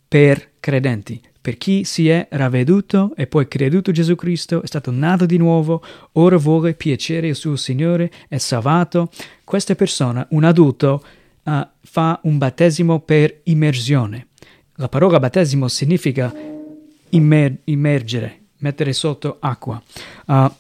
per 0.07 0.51
credenti. 0.61 1.19
Per 1.41 1.57
chi 1.57 1.85
si 1.85 2.11
è 2.11 2.27
ravveduto 2.29 3.15
e 3.17 3.27
poi 3.27 3.49
creduto 3.49 3.91
Gesù 3.91 4.17
Cristo, 4.17 4.63
è 4.63 4.67
stato 4.67 4.91
nato 4.91 5.25
di 5.25 5.39
nuovo, 5.39 5.83
ora 6.13 6.37
vuole 6.37 6.75
piacere 6.75 7.29
il 7.29 7.37
suo 7.37 7.57
Signore, 7.57 8.11
è 8.29 8.37
salvato. 8.37 9.11
Questa 9.45 9.75
persona, 9.75 10.27
un 10.33 10.45
adulto, 10.45 11.03
uh, 11.45 11.67
fa 11.81 12.21
un 12.25 12.37
battesimo 12.37 13.01
per 13.01 13.41
immersione. 13.45 14.27
La 14.75 14.91
parola 14.91 15.19
battesimo 15.19 15.69
significa 15.69 16.31
immer- 17.09 17.57
immergere, 17.65 18.44
mettere 18.65 18.95
sotto 18.95 19.37
acqua. 19.41 19.81
Uh, 20.25 20.51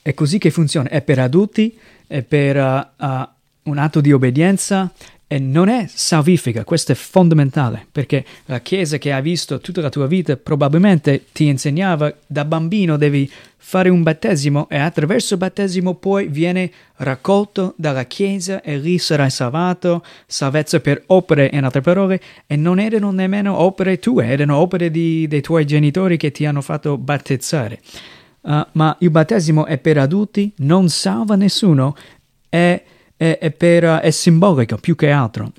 è 0.00 0.14
così 0.14 0.38
che 0.38 0.50
funziona, 0.52 0.88
è 0.88 1.02
per 1.02 1.18
adulti, 1.18 1.76
è 2.06 2.22
per 2.22 2.56
uh, 2.56 3.04
uh, 3.04 3.28
un 3.64 3.78
atto 3.78 4.00
di 4.00 4.12
obbedienza 4.12 4.92
e 5.32 5.38
non 5.38 5.68
è 5.68 5.86
salvifica, 5.86 6.64
questo 6.64 6.90
è 6.90 6.96
fondamentale, 6.96 7.86
perché 7.92 8.24
la 8.46 8.58
Chiesa 8.58 8.98
che 8.98 9.12
hai 9.12 9.22
visto 9.22 9.60
tutta 9.60 9.80
la 9.80 9.88
tua 9.88 10.08
vita 10.08 10.36
probabilmente 10.36 11.26
ti 11.30 11.46
insegnava 11.46 12.12
da 12.26 12.44
bambino 12.44 12.96
devi 12.96 13.30
fare 13.56 13.90
un 13.90 14.02
battesimo 14.02 14.68
e 14.68 14.78
attraverso 14.78 15.34
il 15.34 15.38
battesimo 15.38 15.94
poi 15.94 16.26
viene 16.26 16.68
raccolto 16.96 17.74
dalla 17.76 18.06
Chiesa 18.06 18.60
e 18.60 18.76
lì 18.76 18.98
sarai 18.98 19.30
salvato, 19.30 20.04
salvezza 20.26 20.80
per 20.80 21.04
opere 21.06 21.48
in 21.52 21.62
altre 21.62 21.80
parole, 21.80 22.20
e 22.48 22.56
non 22.56 22.80
erano 22.80 23.12
nemmeno 23.12 23.56
opere 23.56 24.00
tue, 24.00 24.26
erano 24.26 24.56
opere 24.56 24.90
di, 24.90 25.28
dei 25.28 25.42
tuoi 25.42 25.64
genitori 25.64 26.16
che 26.16 26.32
ti 26.32 26.44
hanno 26.44 26.60
fatto 26.60 26.98
battezzare. 26.98 27.78
Uh, 28.40 28.66
ma 28.72 28.96
il 28.98 29.10
battesimo 29.10 29.64
è 29.66 29.78
per 29.78 29.96
adulti, 29.96 30.52
non 30.56 30.88
salva 30.88 31.36
nessuno, 31.36 31.94
è 32.48 32.82
è, 33.20 33.36
è, 33.38 33.50
per, 33.50 33.84
è 33.98 34.10
simbolico 34.10 34.78
più 34.78 34.96
che 34.96 35.10
altro. 35.10 35.52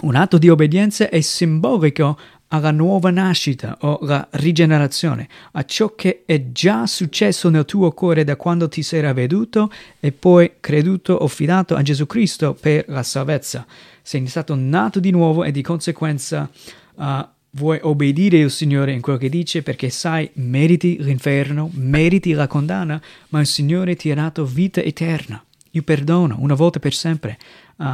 Un 0.00 0.14
atto 0.14 0.38
di 0.38 0.48
obbedienza 0.48 1.10
è 1.10 1.20
simbolico 1.20 2.18
alla 2.48 2.70
nuova 2.70 3.10
nascita 3.10 3.76
o 3.80 3.98
alla 3.98 4.26
rigenerazione, 4.30 5.28
a 5.52 5.64
ciò 5.66 5.94
che 5.94 6.22
è 6.24 6.52
già 6.52 6.86
successo 6.86 7.50
nel 7.50 7.66
tuo 7.66 7.90
cuore 7.92 8.24
da 8.24 8.36
quando 8.36 8.70
ti 8.70 8.82
sei 8.82 9.02
ravveduto 9.02 9.70
e 10.00 10.10
poi 10.10 10.52
creduto 10.58 11.12
o 11.12 11.28
fidato 11.28 11.74
a 11.74 11.82
Gesù 11.82 12.06
Cristo 12.06 12.56
per 12.58 12.86
la 12.88 13.02
salvezza. 13.02 13.66
Sei 14.00 14.26
stato 14.26 14.54
nato 14.54 14.98
di 14.98 15.10
nuovo 15.10 15.44
e 15.44 15.50
di 15.50 15.60
conseguenza 15.60 16.48
uh, 16.94 17.04
vuoi 17.50 17.78
obbedire 17.82 18.42
al 18.42 18.50
Signore 18.50 18.92
in 18.92 19.02
quello 19.02 19.18
che 19.18 19.28
dice 19.28 19.62
perché 19.62 19.90
sai 19.90 20.30
meriti 20.34 20.96
l'inferno, 21.02 21.68
meriti 21.74 22.32
la 22.32 22.46
condanna, 22.46 22.98
ma 23.30 23.40
il 23.40 23.46
Signore 23.46 23.96
ti 23.96 24.10
ha 24.10 24.14
dato 24.14 24.46
vita 24.46 24.80
eterna 24.80 25.42
il 25.76 25.84
perdono, 25.84 26.36
una 26.40 26.54
volta 26.54 26.78
per 26.78 26.94
sempre, 26.94 27.38
uh, 27.76 27.84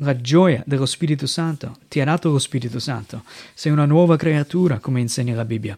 la 0.00 0.20
gioia 0.20 0.62
dello 0.66 0.86
Spirito 0.86 1.26
Santo, 1.26 1.76
ti 1.88 2.00
ha 2.00 2.04
dato 2.04 2.30
lo 2.30 2.38
Spirito 2.38 2.78
Santo, 2.78 3.22
sei 3.54 3.72
una 3.72 3.84
nuova 3.84 4.16
creatura, 4.16 4.78
come 4.78 5.00
insegna 5.00 5.34
la 5.34 5.44
Bibbia. 5.44 5.76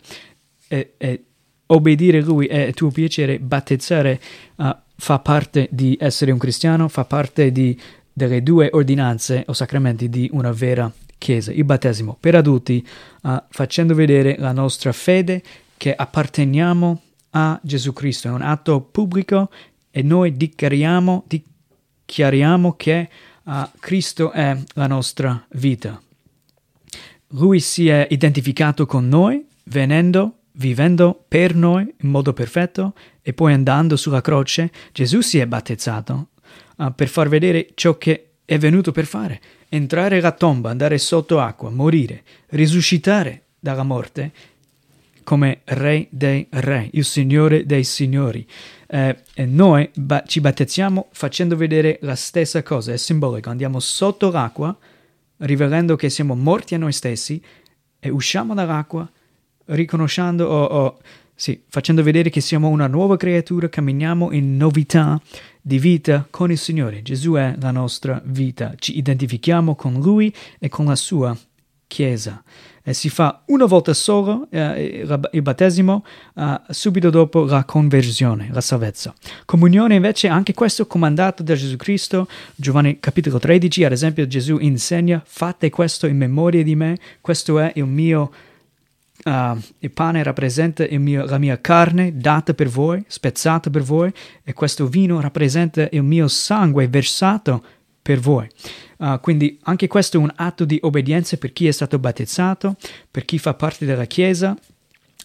E, 0.68 0.94
e 0.96 1.24
obbedire 1.66 2.18
a 2.18 2.24
Lui 2.24 2.46
è 2.46 2.72
tuo 2.72 2.90
piacere, 2.90 3.38
battezzare 3.38 4.20
uh, 4.56 4.74
fa 4.96 5.18
parte 5.18 5.68
di 5.70 5.96
essere 6.00 6.30
un 6.32 6.38
cristiano, 6.38 6.88
fa 6.88 7.04
parte 7.04 7.52
di, 7.52 7.78
delle 8.12 8.42
due 8.42 8.70
ordinanze 8.72 9.44
o 9.46 9.52
sacramenti 9.52 10.08
di 10.08 10.28
una 10.32 10.52
vera 10.52 10.90
Chiesa. 11.18 11.50
Il 11.50 11.64
battesimo 11.64 12.16
per 12.18 12.36
adulti, 12.36 12.86
uh, 13.22 13.42
facendo 13.48 13.92
vedere 13.94 14.36
la 14.38 14.52
nostra 14.52 14.92
fede 14.92 15.42
che 15.76 15.92
apparteniamo 15.92 17.02
a 17.30 17.58
Gesù 17.60 17.92
Cristo, 17.92 18.28
è 18.28 18.30
un 18.30 18.42
atto 18.42 18.80
pubblico 18.80 19.50
e 19.90 20.02
noi 20.02 20.36
dichiariamo, 20.36 21.24
dichiariamo 22.08 22.72
che 22.72 23.10
uh, 23.44 23.52
Cristo 23.78 24.30
è 24.32 24.56
la 24.72 24.86
nostra 24.86 25.44
vita. 25.50 26.00
Lui 27.32 27.60
si 27.60 27.88
è 27.88 28.06
identificato 28.10 28.86
con 28.86 29.06
noi 29.06 29.46
venendo, 29.64 30.38
vivendo 30.52 31.22
per 31.28 31.54
noi 31.54 31.82
in 32.00 32.08
modo 32.08 32.32
perfetto 32.32 32.94
e 33.20 33.34
poi 33.34 33.52
andando 33.52 33.96
sulla 33.96 34.22
croce. 34.22 34.72
Gesù 34.92 35.20
si 35.20 35.38
è 35.38 35.46
battezzato 35.46 36.28
uh, 36.78 36.94
per 36.94 37.08
far 37.08 37.28
vedere 37.28 37.68
ciò 37.74 37.98
che 37.98 38.30
è 38.46 38.56
venuto 38.56 38.90
per 38.90 39.04
fare. 39.04 39.40
Entrare 39.68 40.16
nella 40.16 40.32
tomba, 40.32 40.70
andare 40.70 40.96
sotto 40.96 41.40
acqua, 41.40 41.68
morire, 41.68 42.22
risuscitare 42.48 43.48
dalla 43.58 43.82
morte 43.82 44.32
come 45.28 45.60
Re 45.64 46.06
dei 46.08 46.46
Re, 46.48 46.88
il 46.92 47.04
Signore 47.04 47.66
dei 47.66 47.84
Signori. 47.84 48.46
Eh, 48.86 49.14
e 49.34 49.44
noi 49.44 49.90
ba- 49.94 50.22
ci 50.26 50.40
battezziamo 50.40 51.08
facendo 51.12 51.54
vedere 51.54 51.98
la 52.00 52.14
stessa 52.14 52.62
cosa, 52.62 52.94
è 52.94 52.96
simbolico, 52.96 53.50
andiamo 53.50 53.78
sotto 53.78 54.30
l'acqua, 54.30 54.74
rivelando 55.40 55.96
che 55.96 56.08
siamo 56.08 56.34
morti 56.34 56.74
a 56.74 56.78
noi 56.78 56.92
stessi 56.92 57.42
e 58.00 58.08
usciamo 58.08 58.54
dall'acqua 58.54 59.06
riconoscendo 59.66 60.46
o, 60.46 60.64
o 60.64 60.98
sì, 61.34 61.62
facendo 61.68 62.02
vedere 62.02 62.30
che 62.30 62.40
siamo 62.40 62.68
una 62.68 62.86
nuova 62.86 63.18
creatura, 63.18 63.68
camminiamo 63.68 64.32
in 64.32 64.56
novità 64.56 65.20
di 65.60 65.78
vita 65.78 66.26
con 66.30 66.50
il 66.50 66.56
Signore. 66.56 67.02
Gesù 67.02 67.34
è 67.34 67.54
la 67.60 67.70
nostra 67.70 68.18
vita, 68.24 68.72
ci 68.78 68.96
identifichiamo 68.96 69.74
con 69.74 70.00
Lui 70.00 70.34
e 70.58 70.70
con 70.70 70.86
la 70.86 70.96
sua 70.96 71.36
Chiesa. 71.88 72.42
E 72.84 72.94
si 72.94 73.08
fa 73.08 73.42
una 73.46 73.66
volta 73.66 73.92
solo 73.92 74.46
eh, 74.50 75.04
il 75.32 75.42
battesimo, 75.42 76.04
eh, 76.36 76.60
subito 76.70 77.10
dopo 77.10 77.44
la 77.44 77.64
conversione, 77.64 78.48
la 78.52 78.60
salvezza. 78.60 79.12
Comunione 79.44 79.96
invece, 79.96 80.28
anche 80.28 80.54
questo 80.54 80.86
comandato 80.86 81.42
da 81.42 81.54
Gesù 81.54 81.76
Cristo, 81.76 82.28
Giovanni 82.54 83.00
capitolo 83.00 83.38
13, 83.38 83.84
ad 83.84 83.92
esempio 83.92 84.26
Gesù 84.26 84.58
insegna, 84.58 85.20
fate 85.24 85.68
questo 85.70 86.06
in 86.06 86.16
memoria 86.16 86.62
di 86.62 86.76
me, 86.76 86.96
questo 87.20 87.58
è 87.58 87.72
il 87.74 87.86
mio 87.86 88.30
Uh, 89.24 89.60
il 89.80 89.90
pane 89.90 90.22
rappresenta 90.22 90.86
il 90.86 91.00
mio, 91.00 91.24
la 91.24 91.38
mia 91.38 91.60
carne 91.60 92.16
data 92.16 92.54
per 92.54 92.68
voi, 92.68 93.02
spezzata 93.08 93.68
per 93.68 93.82
voi, 93.82 94.12
e 94.44 94.52
questo 94.52 94.86
vino 94.86 95.20
rappresenta 95.20 95.88
il 95.90 96.04
mio 96.04 96.28
sangue 96.28 96.86
versato 96.86 97.62
per 98.08 98.20
voi. 98.20 98.48
Uh, 98.96 99.20
quindi 99.20 99.58
anche 99.64 99.86
questo 99.86 100.16
è 100.16 100.20
un 100.20 100.32
atto 100.34 100.64
di 100.64 100.78
obbedienza 100.80 101.36
per 101.36 101.52
chi 101.52 101.68
è 101.68 101.72
stato 101.72 101.98
battezzato, 101.98 102.76
per 103.10 103.26
chi 103.26 103.38
fa 103.38 103.52
parte 103.52 103.84
della 103.84 104.06
Chiesa, 104.06 104.56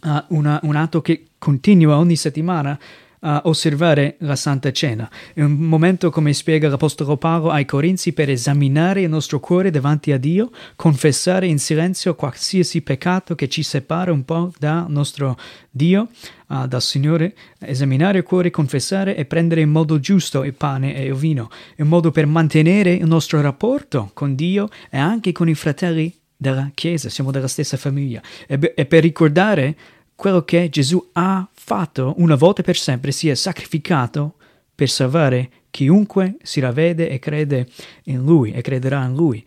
uh, 0.04 0.36
una, 0.36 0.60
un 0.64 0.76
atto 0.76 1.02
che 1.02 1.28
continua 1.38 1.98
ogni 1.98 2.18
settimana 2.18 2.78
a 3.26 3.42
osservare 3.46 4.16
la 4.20 4.36
Santa 4.36 4.72
Cena. 4.72 5.10
È 5.34 5.42
un 5.42 5.54
momento, 5.54 6.10
come 6.10 6.34
spiega 6.34 6.68
l'Apostolo 6.68 7.18
Paolo 7.18 7.50
ai 7.50 7.66
Corinzi, 7.66 8.14
per 8.14 8.30
esaminare 8.30 9.02
il 9.02 9.10
nostro 9.10 9.40
cuore 9.40 9.72
davanti 9.72 10.12
a 10.12 10.18
Dio, 10.18 10.52
confessare 10.76 11.48
in 11.48 11.60
silenzio 11.60 12.16
qualsiasi 12.16 12.82
peccato 12.82 13.36
che 13.36 13.48
ci 13.48 13.64
separa 13.64 14.12
un 14.12 14.26
po' 14.26 14.52
dal 14.60 14.86
nostro 14.90 15.38
Dio, 15.70 16.10
uh, 16.48 16.68
dal 16.68 16.82
Signore, 16.82 17.34
esaminare 17.60 18.20
il 18.20 18.24
cuore, 18.24 18.52
confessare 18.52 19.16
e 19.16 19.26
prendere 19.26 19.62
in 19.62 19.70
modo 19.70 20.00
giusto 20.00 20.44
il 20.44 20.54
pane 20.54 20.96
e 20.96 21.06
il 21.06 21.16
vino. 21.16 21.50
È 21.76 21.82
un 21.82 21.88
modo 21.88 22.12
per 22.12 22.26
mantenere 22.26 22.94
il 22.94 23.08
nostro 23.08 23.40
rapporto 23.42 24.12
con 24.14 24.36
Dio 24.36 24.68
e 24.90 24.98
anche 24.98 25.32
con 25.32 25.48
i 25.48 25.56
fratelli 25.56 26.14
della 26.36 26.72
Chiesa, 26.74 27.08
siamo 27.10 27.32
della 27.32 27.48
stessa 27.48 27.78
famiglia. 27.78 28.22
E, 28.48 28.58
be- 28.58 28.74
e 28.74 28.86
per 28.86 29.02
ricordare 29.02 29.76
quello 30.16 30.44
che 30.44 30.70
Gesù 30.70 31.10
ha 31.14 31.48
fatto 31.52 32.14
una 32.18 32.36
volta 32.36 32.62
per 32.62 32.78
sempre, 32.78 33.12
si 33.12 33.30
è 33.30 33.36
sacrificato 33.36 34.36
per 34.76 34.90
salvare 34.90 35.50
chiunque 35.70 36.36
si 36.44 36.60
ravvede 36.60 37.10
e 37.10 37.18
crede 37.18 37.68
in 38.04 38.24
Lui 38.24 38.52
e 38.52 38.62
crederà 38.62 39.06
in 39.06 39.16
Lui. 39.16 39.44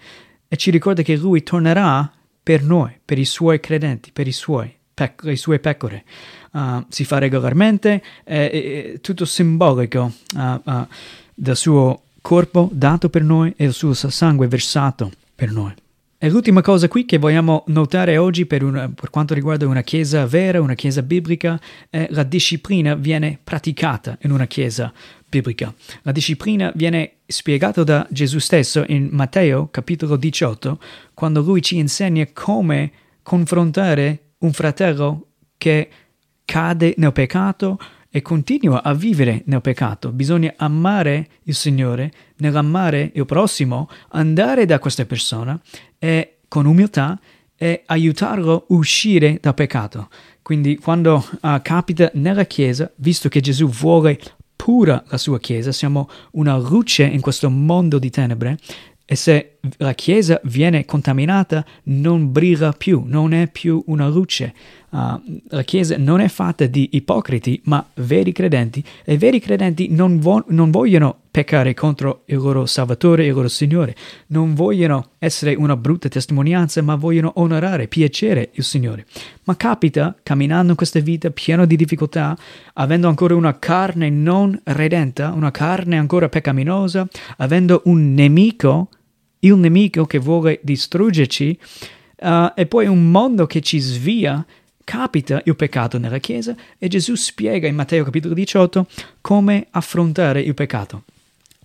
E 0.49 0.57
ci 0.57 0.71
ricorda 0.71 1.03
che 1.03 1.17
Lui 1.17 1.45
tornerà 1.45 2.11
per 2.43 2.63
noi, 2.63 2.93
per 3.05 3.19
i 3.19 3.25
suoi 3.25 3.61
credenti, 3.61 4.11
per 4.13 4.27
i 4.27 4.33
suoi, 4.33 4.75
pec- 4.93 5.23
le 5.23 5.37
sue 5.37 5.61
pecore. 5.61 6.05
Uh, 6.53 6.85
si 6.89 7.05
fa 7.05 7.19
regolarmente, 7.19 8.03
è, 8.25 8.51
è, 8.51 8.93
è 8.93 9.01
tutto 9.01 9.25
simbolico 9.25 10.13
uh, 10.37 10.71
uh, 10.71 10.87
del 11.35 11.57
suo 11.57 12.03
corpo 12.21 12.69
dato 12.73 13.09
per 13.09 13.23
noi 13.23 13.53
e 13.57 13.65
il 13.67 13.73
suo 13.73 13.95
sangue 13.95 14.49
versato 14.49 15.13
per 15.35 15.53
noi. 15.53 15.75
E 16.19 16.31
l'ultima 16.31 16.63
cosa 16.63 16.89
qui 16.89 17.05
che 17.05 17.19
vogliamo 17.19 17.65
notare 17.67 18.17
oggi 18.17 18.47
per, 18.47 18.63
una, 18.63 18.89
per, 18.89 19.11
quanto 19.11 19.35
riguarda 19.35 19.67
una 19.67 19.83
chiesa 19.83 20.25
vera, 20.25 20.63
una 20.63 20.75
chiesa 20.75 21.03
biblica, 21.03 21.61
è 21.91 22.07
la 22.11 22.23
disciplina 22.23 22.95
viene 22.95 23.39
praticata 23.45 24.17
in 24.23 24.31
una 24.31 24.47
chiesa 24.47 24.91
biblica. 25.29 25.75
La 26.03 26.13
disciplina 26.13 26.73
viene 26.75 27.17
spiegata 27.27 27.85
da 27.85 28.07
Gesù 28.11 28.39
stesso 28.39 28.83
in 28.89 29.11
Matteo 29.13 29.69
capitolo 29.71 30.17
18, 30.17 30.79
quando 31.13 31.43
lui 31.43 31.61
ci 31.61 31.77
insegna 31.77 32.27
come 32.33 32.91
confrontare 33.23 34.21
un 34.39 34.55
fratello 34.55 35.27
che 35.59 35.91
cade 36.47 36.95
nel 36.97 37.13
peccato 37.13 37.79
e 38.17 38.23
continua 38.23 38.83
a 38.83 38.95
vivere 38.95 39.43
nel 39.45 39.61
peccato. 39.61 40.11
Bisogna 40.11 40.55
amare 40.57 41.29
il 41.43 41.55
Signore, 41.55 42.11
nell'amare 42.39 43.11
il 43.13 43.27
prossimo, 43.27 43.91
andare 44.13 44.65
da 44.65 44.79
questa 44.79 45.05
persona 45.05 45.61
e 45.99 46.39
con 46.49 46.65
umiltà 46.65 47.21
e 47.55 47.83
aiutarlo 47.85 48.55
a 48.55 48.65
uscire 48.69 49.39
dal 49.39 49.53
peccato. 49.53 50.09
Quindi 50.41 50.79
quando 50.79 51.23
uh, 51.43 51.61
capita 51.61 52.11
nella 52.15 52.45
Chiesa, 52.45 52.91
visto 52.97 53.29
che 53.29 53.41
Gesù 53.41 53.69
vuole 53.69 54.19
pura 54.57 55.05
la 55.09 55.19
sua 55.19 55.39
Chiesa, 55.39 55.71
siamo 55.71 56.09
una 56.33 56.57
luce 56.57 57.03
in 57.03 57.21
questo 57.21 57.51
mondo 57.51 57.99
di 57.99 58.09
tenebre, 58.09 58.57
e 59.05 59.15
se 59.15 59.56
la 59.79 59.95
Chiesa 59.95 60.41
viene 60.45 60.85
contaminata 60.85 61.65
non 61.85 62.33
brilla 62.33 62.73
più, 62.73 63.03
non 63.07 63.33
è 63.33 63.49
più 63.49 63.83
una 63.87 64.09
luce. 64.09 64.55
Uh, 64.89 65.21
la 65.49 65.63
Chiesa 65.63 65.97
non 65.99 66.21
è 66.21 66.29
fatta 66.29 66.65
di 66.67 66.91
ipocriti, 66.93 67.61
ma 67.65 67.85
veri 67.95 68.33
credenti, 68.33 68.83
e 69.05 69.15
i 69.15 69.17
veri 69.19 69.41
credenti 69.41 69.89
non, 69.91 70.19
vo- 70.21 70.45
non 70.49 70.71
vogliono 70.71 71.19
peccare 71.31 71.75
contro 71.75 72.23
il 72.27 72.39
loro 72.39 72.65
Salvatore, 72.65 73.27
il 73.27 73.35
loro 73.35 73.49
Signore, 73.49 73.95
non 74.29 74.55
vogliono 74.55 75.11
essere 75.19 75.55
una 75.55 75.77
brutta 75.77 76.09
testimonianza, 76.09 76.81
ma 76.81 76.95
vogliono 76.95 77.33
onorare, 77.35 77.89
piacere 77.89 78.51
il 78.55 78.65
Signore. 78.65 79.05
Ma 79.45 79.55
capita, 79.55 80.17
camminando 80.23 80.71
in 80.71 80.77
questa 80.77 81.01
vita 81.01 81.29
piena 81.29 81.67
di 81.67 81.77
difficoltà, 81.77 82.35
avendo 82.75 83.09
ancora 83.09 83.35
una 83.35 83.59
carne 83.59 84.09
non 84.09 84.59
redenta, 84.65 85.33
una 85.33 85.51
carne 85.51 85.99
ancora 85.99 86.31
peccaminosa, 86.31 87.07
avendo 87.37 87.83
un 87.85 88.15
nemico 88.15 88.89
il 89.47 89.57
nemico 89.57 90.05
che 90.07 90.19
vuole 90.19 90.61
distruggerci 90.63 91.59
uh, 92.19 92.53
e 92.55 92.67
poi 92.67 92.87
un 92.87 93.11
mondo 93.11 93.47
che 93.47 93.61
ci 93.61 93.79
svia, 93.79 94.45
capita 94.85 95.41
il 95.45 95.57
peccato 95.57 95.99
nella 95.99 96.19
Chiesa 96.19 96.55
e 96.79 96.89
Gesù 96.89 97.15
spiega 97.15 97.67
in 97.67 97.75
Matteo 97.75 98.05
capitolo 98.05 98.35
18 98.35 98.87
come 99.21 99.67
affrontare 99.71 100.41
il 100.41 100.55
peccato. 100.55 101.05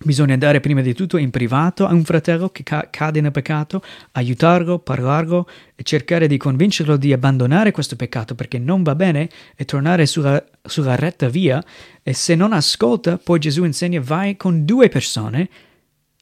Bisogna 0.04 0.32
andare 0.32 0.58
prima 0.58 0.80
di 0.80 0.94
tutto 0.94 1.16
in 1.16 1.30
privato 1.30 1.86
a 1.86 1.92
un 1.92 2.02
fratello 2.02 2.48
che 2.48 2.64
ca- 2.64 2.88
cade 2.90 3.20
nel 3.20 3.30
peccato, 3.30 3.82
aiutarlo, 4.12 4.80
parlarlo 4.80 5.48
e 5.76 5.84
cercare 5.84 6.26
di 6.26 6.36
convincerlo 6.36 6.96
di 6.96 7.12
abbandonare 7.12 7.70
questo 7.70 7.94
peccato 7.94 8.34
perché 8.34 8.58
non 8.58 8.82
va 8.82 8.96
bene 8.96 9.28
e 9.54 9.64
tornare 9.64 10.06
sulla, 10.06 10.44
sulla 10.60 10.96
retta 10.96 11.28
via. 11.28 11.62
E 12.02 12.14
se 12.14 12.34
non 12.34 12.52
ascolta, 12.52 13.16
poi 13.16 13.38
Gesù 13.38 13.62
insegna 13.62 14.00
vai 14.00 14.36
con 14.36 14.64
due 14.64 14.88
persone 14.88 15.48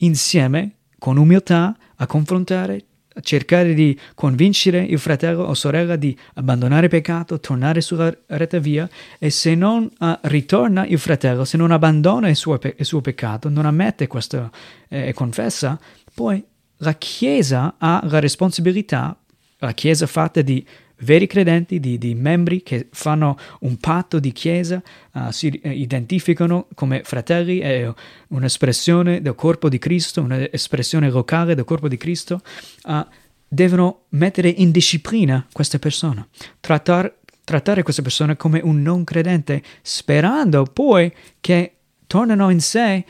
insieme 0.00 0.72
con 1.00 1.16
umiltà 1.16 1.74
a 1.96 2.06
confrontare, 2.06 2.84
a 3.14 3.20
cercare 3.22 3.74
di 3.74 3.98
convincere 4.14 4.80
il 4.82 4.98
fratello 4.98 5.44
o 5.44 5.54
sorella 5.54 5.96
di 5.96 6.16
abbandonare 6.34 6.84
il 6.84 6.90
peccato, 6.90 7.40
tornare 7.40 7.80
sulla 7.80 8.14
retta 8.26 8.58
via 8.58 8.88
e 9.18 9.30
se 9.30 9.56
non 9.56 9.90
uh, 9.98 10.18
ritorna 10.22 10.86
il 10.86 10.98
fratello, 10.98 11.44
se 11.44 11.56
non 11.56 11.72
abbandona 11.72 12.28
il 12.28 12.36
suo, 12.36 12.58
pe- 12.58 12.76
il 12.78 12.84
suo 12.84 13.00
peccato, 13.00 13.48
non 13.48 13.66
ammette 13.66 14.06
questo 14.06 14.50
eh, 14.88 15.08
e 15.08 15.12
confessa, 15.14 15.80
poi 16.14 16.44
la 16.76 16.94
Chiesa 16.94 17.74
ha 17.78 18.02
la 18.04 18.20
responsabilità, 18.20 19.18
la 19.58 19.72
Chiesa 19.72 20.06
fatta 20.06 20.42
di 20.42 20.64
veri 21.00 21.26
credenti, 21.26 21.80
di, 21.80 21.98
di, 21.98 22.14
membri 22.14 22.62
che 22.62 22.88
fanno 22.90 23.36
un 23.60 23.76
patto 23.76 24.18
di 24.18 24.32
chiesa, 24.32 24.82
uh, 25.12 25.30
si 25.30 25.60
identificano 25.62 26.66
come 26.74 27.02
fratelli, 27.04 27.58
è 27.58 27.92
un'espressione 28.28 29.20
del 29.20 29.34
corpo 29.34 29.68
di 29.68 29.78
Cristo, 29.78 30.22
un'espressione 30.22 31.10
locale 31.10 31.54
del 31.54 31.64
corpo 31.64 31.88
di 31.88 31.96
Cristo, 31.96 32.40
uh, 32.84 33.06
devono 33.46 34.02
mettere 34.10 34.48
in 34.48 34.70
disciplina 34.70 35.46
questa 35.52 35.78
persona, 35.78 36.26
Trattar, 36.60 37.12
trattare 37.44 37.82
questa 37.82 38.02
persona 38.02 38.36
come 38.36 38.60
un 38.62 38.80
non 38.82 39.04
credente, 39.04 39.62
sperando 39.82 40.64
poi 40.64 41.12
che 41.40 41.74
tornano 42.06 42.50
in 42.50 42.60
sé, 42.60 43.04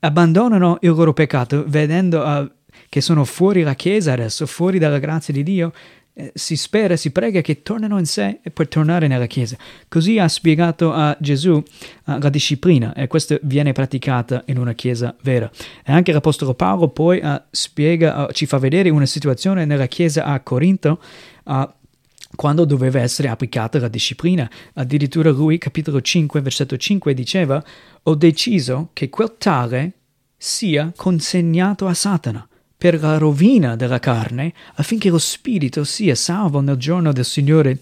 abbandonano 0.00 0.78
il 0.82 0.90
loro 0.90 1.12
peccato, 1.12 1.64
vedendo 1.66 2.22
uh, 2.22 2.50
che 2.88 3.00
sono 3.00 3.24
fuori 3.24 3.62
la 3.62 3.74
Chiesa 3.74 4.12
adesso, 4.12 4.46
fuori 4.46 4.78
dalla 4.78 4.98
grazia 4.98 5.32
di 5.32 5.42
Dio, 5.42 5.72
eh, 6.16 6.30
si 6.32 6.56
spera, 6.56 6.94
si 6.94 7.10
prega 7.10 7.40
che 7.40 7.62
tornino 7.62 7.98
in 7.98 8.06
sé 8.06 8.38
poi 8.52 8.68
tornare 8.68 9.08
nella 9.08 9.26
Chiesa. 9.26 9.56
Così 9.88 10.20
ha 10.20 10.28
spiegato 10.28 10.92
a 10.92 11.16
Gesù 11.18 11.54
uh, 11.54 11.62
la 12.04 12.28
disciplina 12.28 12.94
e 12.94 13.08
questa 13.08 13.36
viene 13.42 13.72
praticata 13.72 14.44
in 14.46 14.58
una 14.58 14.74
Chiesa 14.74 15.12
vera. 15.22 15.50
E 15.84 15.92
anche 15.92 16.12
l'Apostolo 16.12 16.54
Paolo 16.54 16.86
poi 16.86 17.18
uh, 17.20 17.40
spiega, 17.50 18.26
uh, 18.26 18.32
ci 18.32 18.46
fa 18.46 18.58
vedere 18.58 18.90
una 18.90 19.06
situazione 19.06 19.64
nella 19.64 19.86
Chiesa 19.86 20.24
a 20.24 20.38
Corinto 20.38 21.00
quando 22.36 22.64
doveva 22.64 23.00
essere 23.00 23.28
applicata 23.28 23.80
la 23.80 23.88
disciplina. 23.88 24.48
Addirittura 24.74 25.30
lui, 25.30 25.58
capitolo 25.58 26.00
5, 26.00 26.40
versetto 26.40 26.76
5, 26.76 27.12
diceva, 27.12 27.62
ho 28.04 28.14
deciso 28.14 28.90
che 28.92 29.10
quel 29.10 29.34
tale 29.36 29.92
sia 30.36 30.92
consegnato 30.94 31.86
a 31.86 31.94
Satana 31.94 32.48
per 32.76 33.00
la 33.00 33.18
rovina 33.18 33.76
della 33.76 33.98
carne, 33.98 34.52
affinché 34.74 35.10
lo 35.10 35.18
spirito 35.18 35.84
sia 35.84 36.14
salvo 36.14 36.60
nel 36.60 36.76
giorno 36.76 37.12
del 37.12 37.24
Signore 37.24 37.78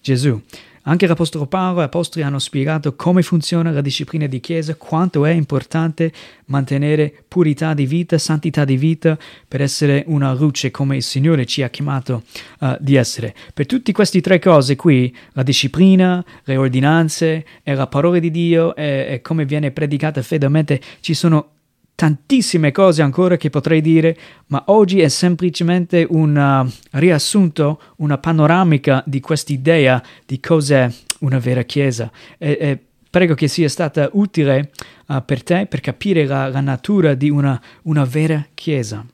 Gesù. 0.00 0.40
Anche 0.88 1.08
l'Apostolo 1.08 1.46
Paolo 1.46 1.80
e 1.80 1.82
gli 1.82 1.86
Apostoli 1.86 2.24
hanno 2.24 2.38
spiegato 2.38 2.94
come 2.94 3.22
funziona 3.22 3.72
la 3.72 3.80
disciplina 3.80 4.26
di 4.26 4.38
Chiesa, 4.38 4.76
quanto 4.76 5.24
è 5.24 5.32
importante 5.32 6.12
mantenere 6.44 7.12
purità 7.26 7.74
di 7.74 7.86
vita, 7.86 8.18
santità 8.18 8.64
di 8.64 8.76
vita 8.76 9.18
per 9.48 9.62
essere 9.62 10.04
una 10.06 10.32
luce 10.32 10.70
come 10.70 10.94
il 10.94 11.02
Signore 11.02 11.44
ci 11.44 11.62
ha 11.62 11.70
chiamato 11.70 12.22
uh, 12.60 12.76
di 12.78 12.94
essere. 12.94 13.34
Per 13.52 13.66
tutte 13.66 13.90
queste 13.90 14.20
tre 14.20 14.38
cose 14.38 14.76
qui, 14.76 15.12
la 15.32 15.42
disciplina, 15.42 16.24
le 16.44 16.56
ordinanze 16.56 17.44
e 17.64 17.74
la 17.74 17.88
parola 17.88 18.20
di 18.20 18.30
Dio 18.30 18.76
e, 18.76 19.06
e 19.10 19.20
come 19.22 19.44
viene 19.44 19.72
predicata 19.72 20.22
fedelmente, 20.22 20.80
ci 21.00 21.14
sono 21.14 21.55
tantissime 21.96 22.72
cose 22.72 23.02
ancora 23.02 23.36
che 23.36 23.50
potrei 23.50 23.80
dire, 23.80 24.16
ma 24.48 24.64
oggi 24.66 25.00
è 25.00 25.08
semplicemente 25.08 26.06
un 26.08 26.36
uh, 26.36 26.70
riassunto, 26.98 27.80
una 27.96 28.18
panoramica 28.18 29.02
di 29.06 29.18
quest'idea 29.20 30.00
di 30.24 30.38
cos'è 30.38 30.88
una 31.20 31.38
vera 31.38 31.62
Chiesa. 31.62 32.12
E, 32.36 32.58
e 32.60 32.78
prego 33.10 33.34
che 33.34 33.48
sia 33.48 33.68
stata 33.68 34.10
utile 34.12 34.70
uh, 35.06 35.24
per 35.24 35.42
te 35.42 35.66
per 35.66 35.80
capire 35.80 36.26
la, 36.26 36.48
la 36.48 36.60
natura 36.60 37.14
di 37.14 37.30
una, 37.30 37.60
una 37.84 38.04
vera 38.04 38.46
Chiesa. 38.52 39.04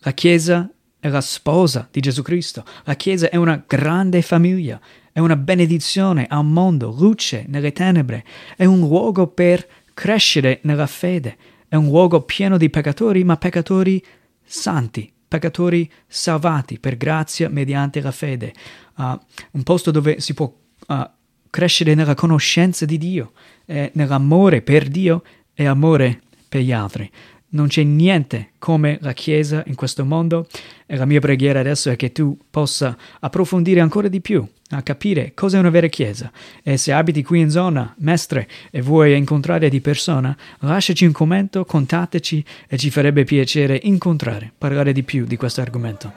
La 0.00 0.12
Chiesa 0.12 0.70
è 1.00 1.08
la 1.08 1.22
sposa 1.22 1.88
di 1.90 2.00
Gesù 2.00 2.20
Cristo. 2.20 2.64
La 2.84 2.94
Chiesa 2.96 3.30
è 3.30 3.36
una 3.36 3.64
grande 3.66 4.20
famiglia, 4.20 4.78
è 5.10 5.20
una 5.20 5.36
benedizione 5.36 6.26
al 6.28 6.44
mondo, 6.44 6.94
luce 6.98 7.46
nelle 7.48 7.72
tenebre, 7.72 8.24
è 8.56 8.66
un 8.66 8.80
luogo 8.80 9.26
per 9.26 9.66
crescere 9.94 10.60
nella 10.64 10.86
fede, 10.86 11.36
è 11.68 11.74
un 11.74 11.86
luogo 11.86 12.22
pieno 12.22 12.56
di 12.56 12.70
peccatori, 12.70 13.24
ma 13.24 13.36
peccatori 13.36 14.02
santi, 14.44 15.12
peccatori 15.26 15.90
salvati 16.06 16.78
per 16.78 16.96
grazia 16.96 17.48
mediante 17.48 18.00
la 18.00 18.12
fede, 18.12 18.52
uh, 18.96 19.18
un 19.52 19.62
posto 19.62 19.90
dove 19.90 20.20
si 20.20 20.34
può 20.34 20.52
uh, 20.88 21.10
crescere 21.50 21.94
nella 21.94 22.14
conoscenza 22.14 22.84
di 22.84 22.98
Dio, 22.98 23.32
eh, 23.64 23.90
nell'amore 23.94 24.62
per 24.62 24.88
Dio 24.88 25.22
e 25.54 25.66
amore 25.66 26.20
per 26.48 26.60
gli 26.60 26.72
altri. 26.72 27.10
Non 27.56 27.68
c'è 27.68 27.82
niente 27.82 28.50
come 28.58 28.98
la 29.00 29.14
Chiesa 29.14 29.62
in 29.66 29.74
questo 29.74 30.04
mondo 30.04 30.46
e 30.84 30.94
la 30.96 31.06
mia 31.06 31.20
preghiera 31.20 31.60
adesso 31.60 31.88
è 31.88 31.96
che 31.96 32.12
tu 32.12 32.36
possa 32.50 32.94
approfondire 33.20 33.80
ancora 33.80 34.08
di 34.08 34.20
più, 34.20 34.46
a 34.70 34.82
capire 34.82 35.32
cosa 35.32 35.56
è 35.56 35.60
una 35.60 35.70
vera 35.70 35.86
Chiesa. 35.86 36.30
E 36.62 36.76
se 36.76 36.92
abiti 36.92 37.22
qui 37.22 37.40
in 37.40 37.50
zona, 37.50 37.94
Mestre, 38.00 38.46
e 38.70 38.82
vuoi 38.82 39.16
incontrare 39.16 39.70
di 39.70 39.80
persona, 39.80 40.36
lasciaci 40.58 41.06
un 41.06 41.12
commento, 41.12 41.64
contattaci 41.64 42.44
e 42.68 42.76
ci 42.76 42.90
farebbe 42.90 43.24
piacere 43.24 43.80
incontrare, 43.84 44.52
parlare 44.56 44.92
di 44.92 45.02
più 45.02 45.24
di 45.24 45.36
questo 45.36 45.62
argomento. 45.62 46.12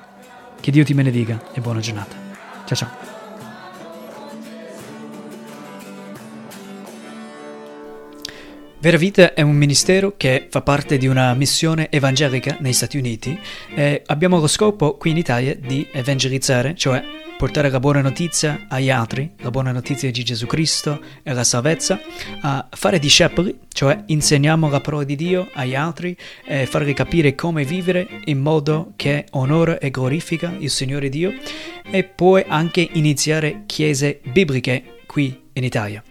Che 0.60 0.71
Dio 0.71 0.84
ti 0.84 0.93
benedica 0.93 1.41
e 1.54 1.62
buona 1.62 1.80
giornata. 1.80 2.17
Ciao 2.65 2.75
ciao. 2.75 3.08
Vera 8.81 8.95
Vita 8.95 9.33
è 9.33 9.41
un 9.41 9.57
ministero 9.57 10.13
che 10.15 10.47
fa 10.49 10.61
parte 10.61 10.97
di 10.97 11.05
una 11.05 11.33
missione 11.33 11.91
evangelica 11.91 12.55
negli 12.61 12.71
Stati 12.71 12.97
Uniti 12.97 13.37
e 13.75 14.03
abbiamo 14.05 14.39
lo 14.39 14.47
scopo 14.47 14.95
qui 14.95 15.11
in 15.11 15.17
Italia 15.17 15.53
di 15.53 15.85
evangelizzare, 15.91 16.75
cioè 16.75 17.03
portare 17.37 17.69
la 17.69 17.81
buona 17.81 17.99
notizia 17.99 18.67
agli 18.69 18.89
altri, 18.89 19.31
la 19.39 19.51
buona 19.51 19.73
notizia 19.73 20.09
di 20.09 20.23
Gesù 20.23 20.45
Cristo 20.45 21.01
e 21.23 21.33
la 21.33 21.43
salvezza, 21.43 21.99
a 22.39 22.69
fare 22.71 22.99
discepoli, 22.99 23.59
cioè 23.67 24.01
insegniamo 24.05 24.69
la 24.69 24.79
parola 24.79 25.03
di 25.03 25.17
Dio 25.17 25.49
agli 25.55 25.75
altri 25.75 26.15
e 26.45 26.65
farli 26.65 26.93
capire 26.93 27.35
come 27.35 27.65
vivere 27.65 28.07
in 28.25 28.39
modo 28.39 28.93
che 28.95 29.25
onora 29.31 29.77
e 29.77 29.91
glorifica 29.91 30.55
il 30.57 30.69
Signore 30.69 31.09
Dio 31.09 31.33
e 31.83 32.05
poi 32.05 32.45
anche 32.47 32.87
iniziare 32.93 33.63
chiese 33.65 34.21
bibliche 34.23 35.01
qui 35.05 35.47
in 35.51 35.65
Italia. 35.65 36.01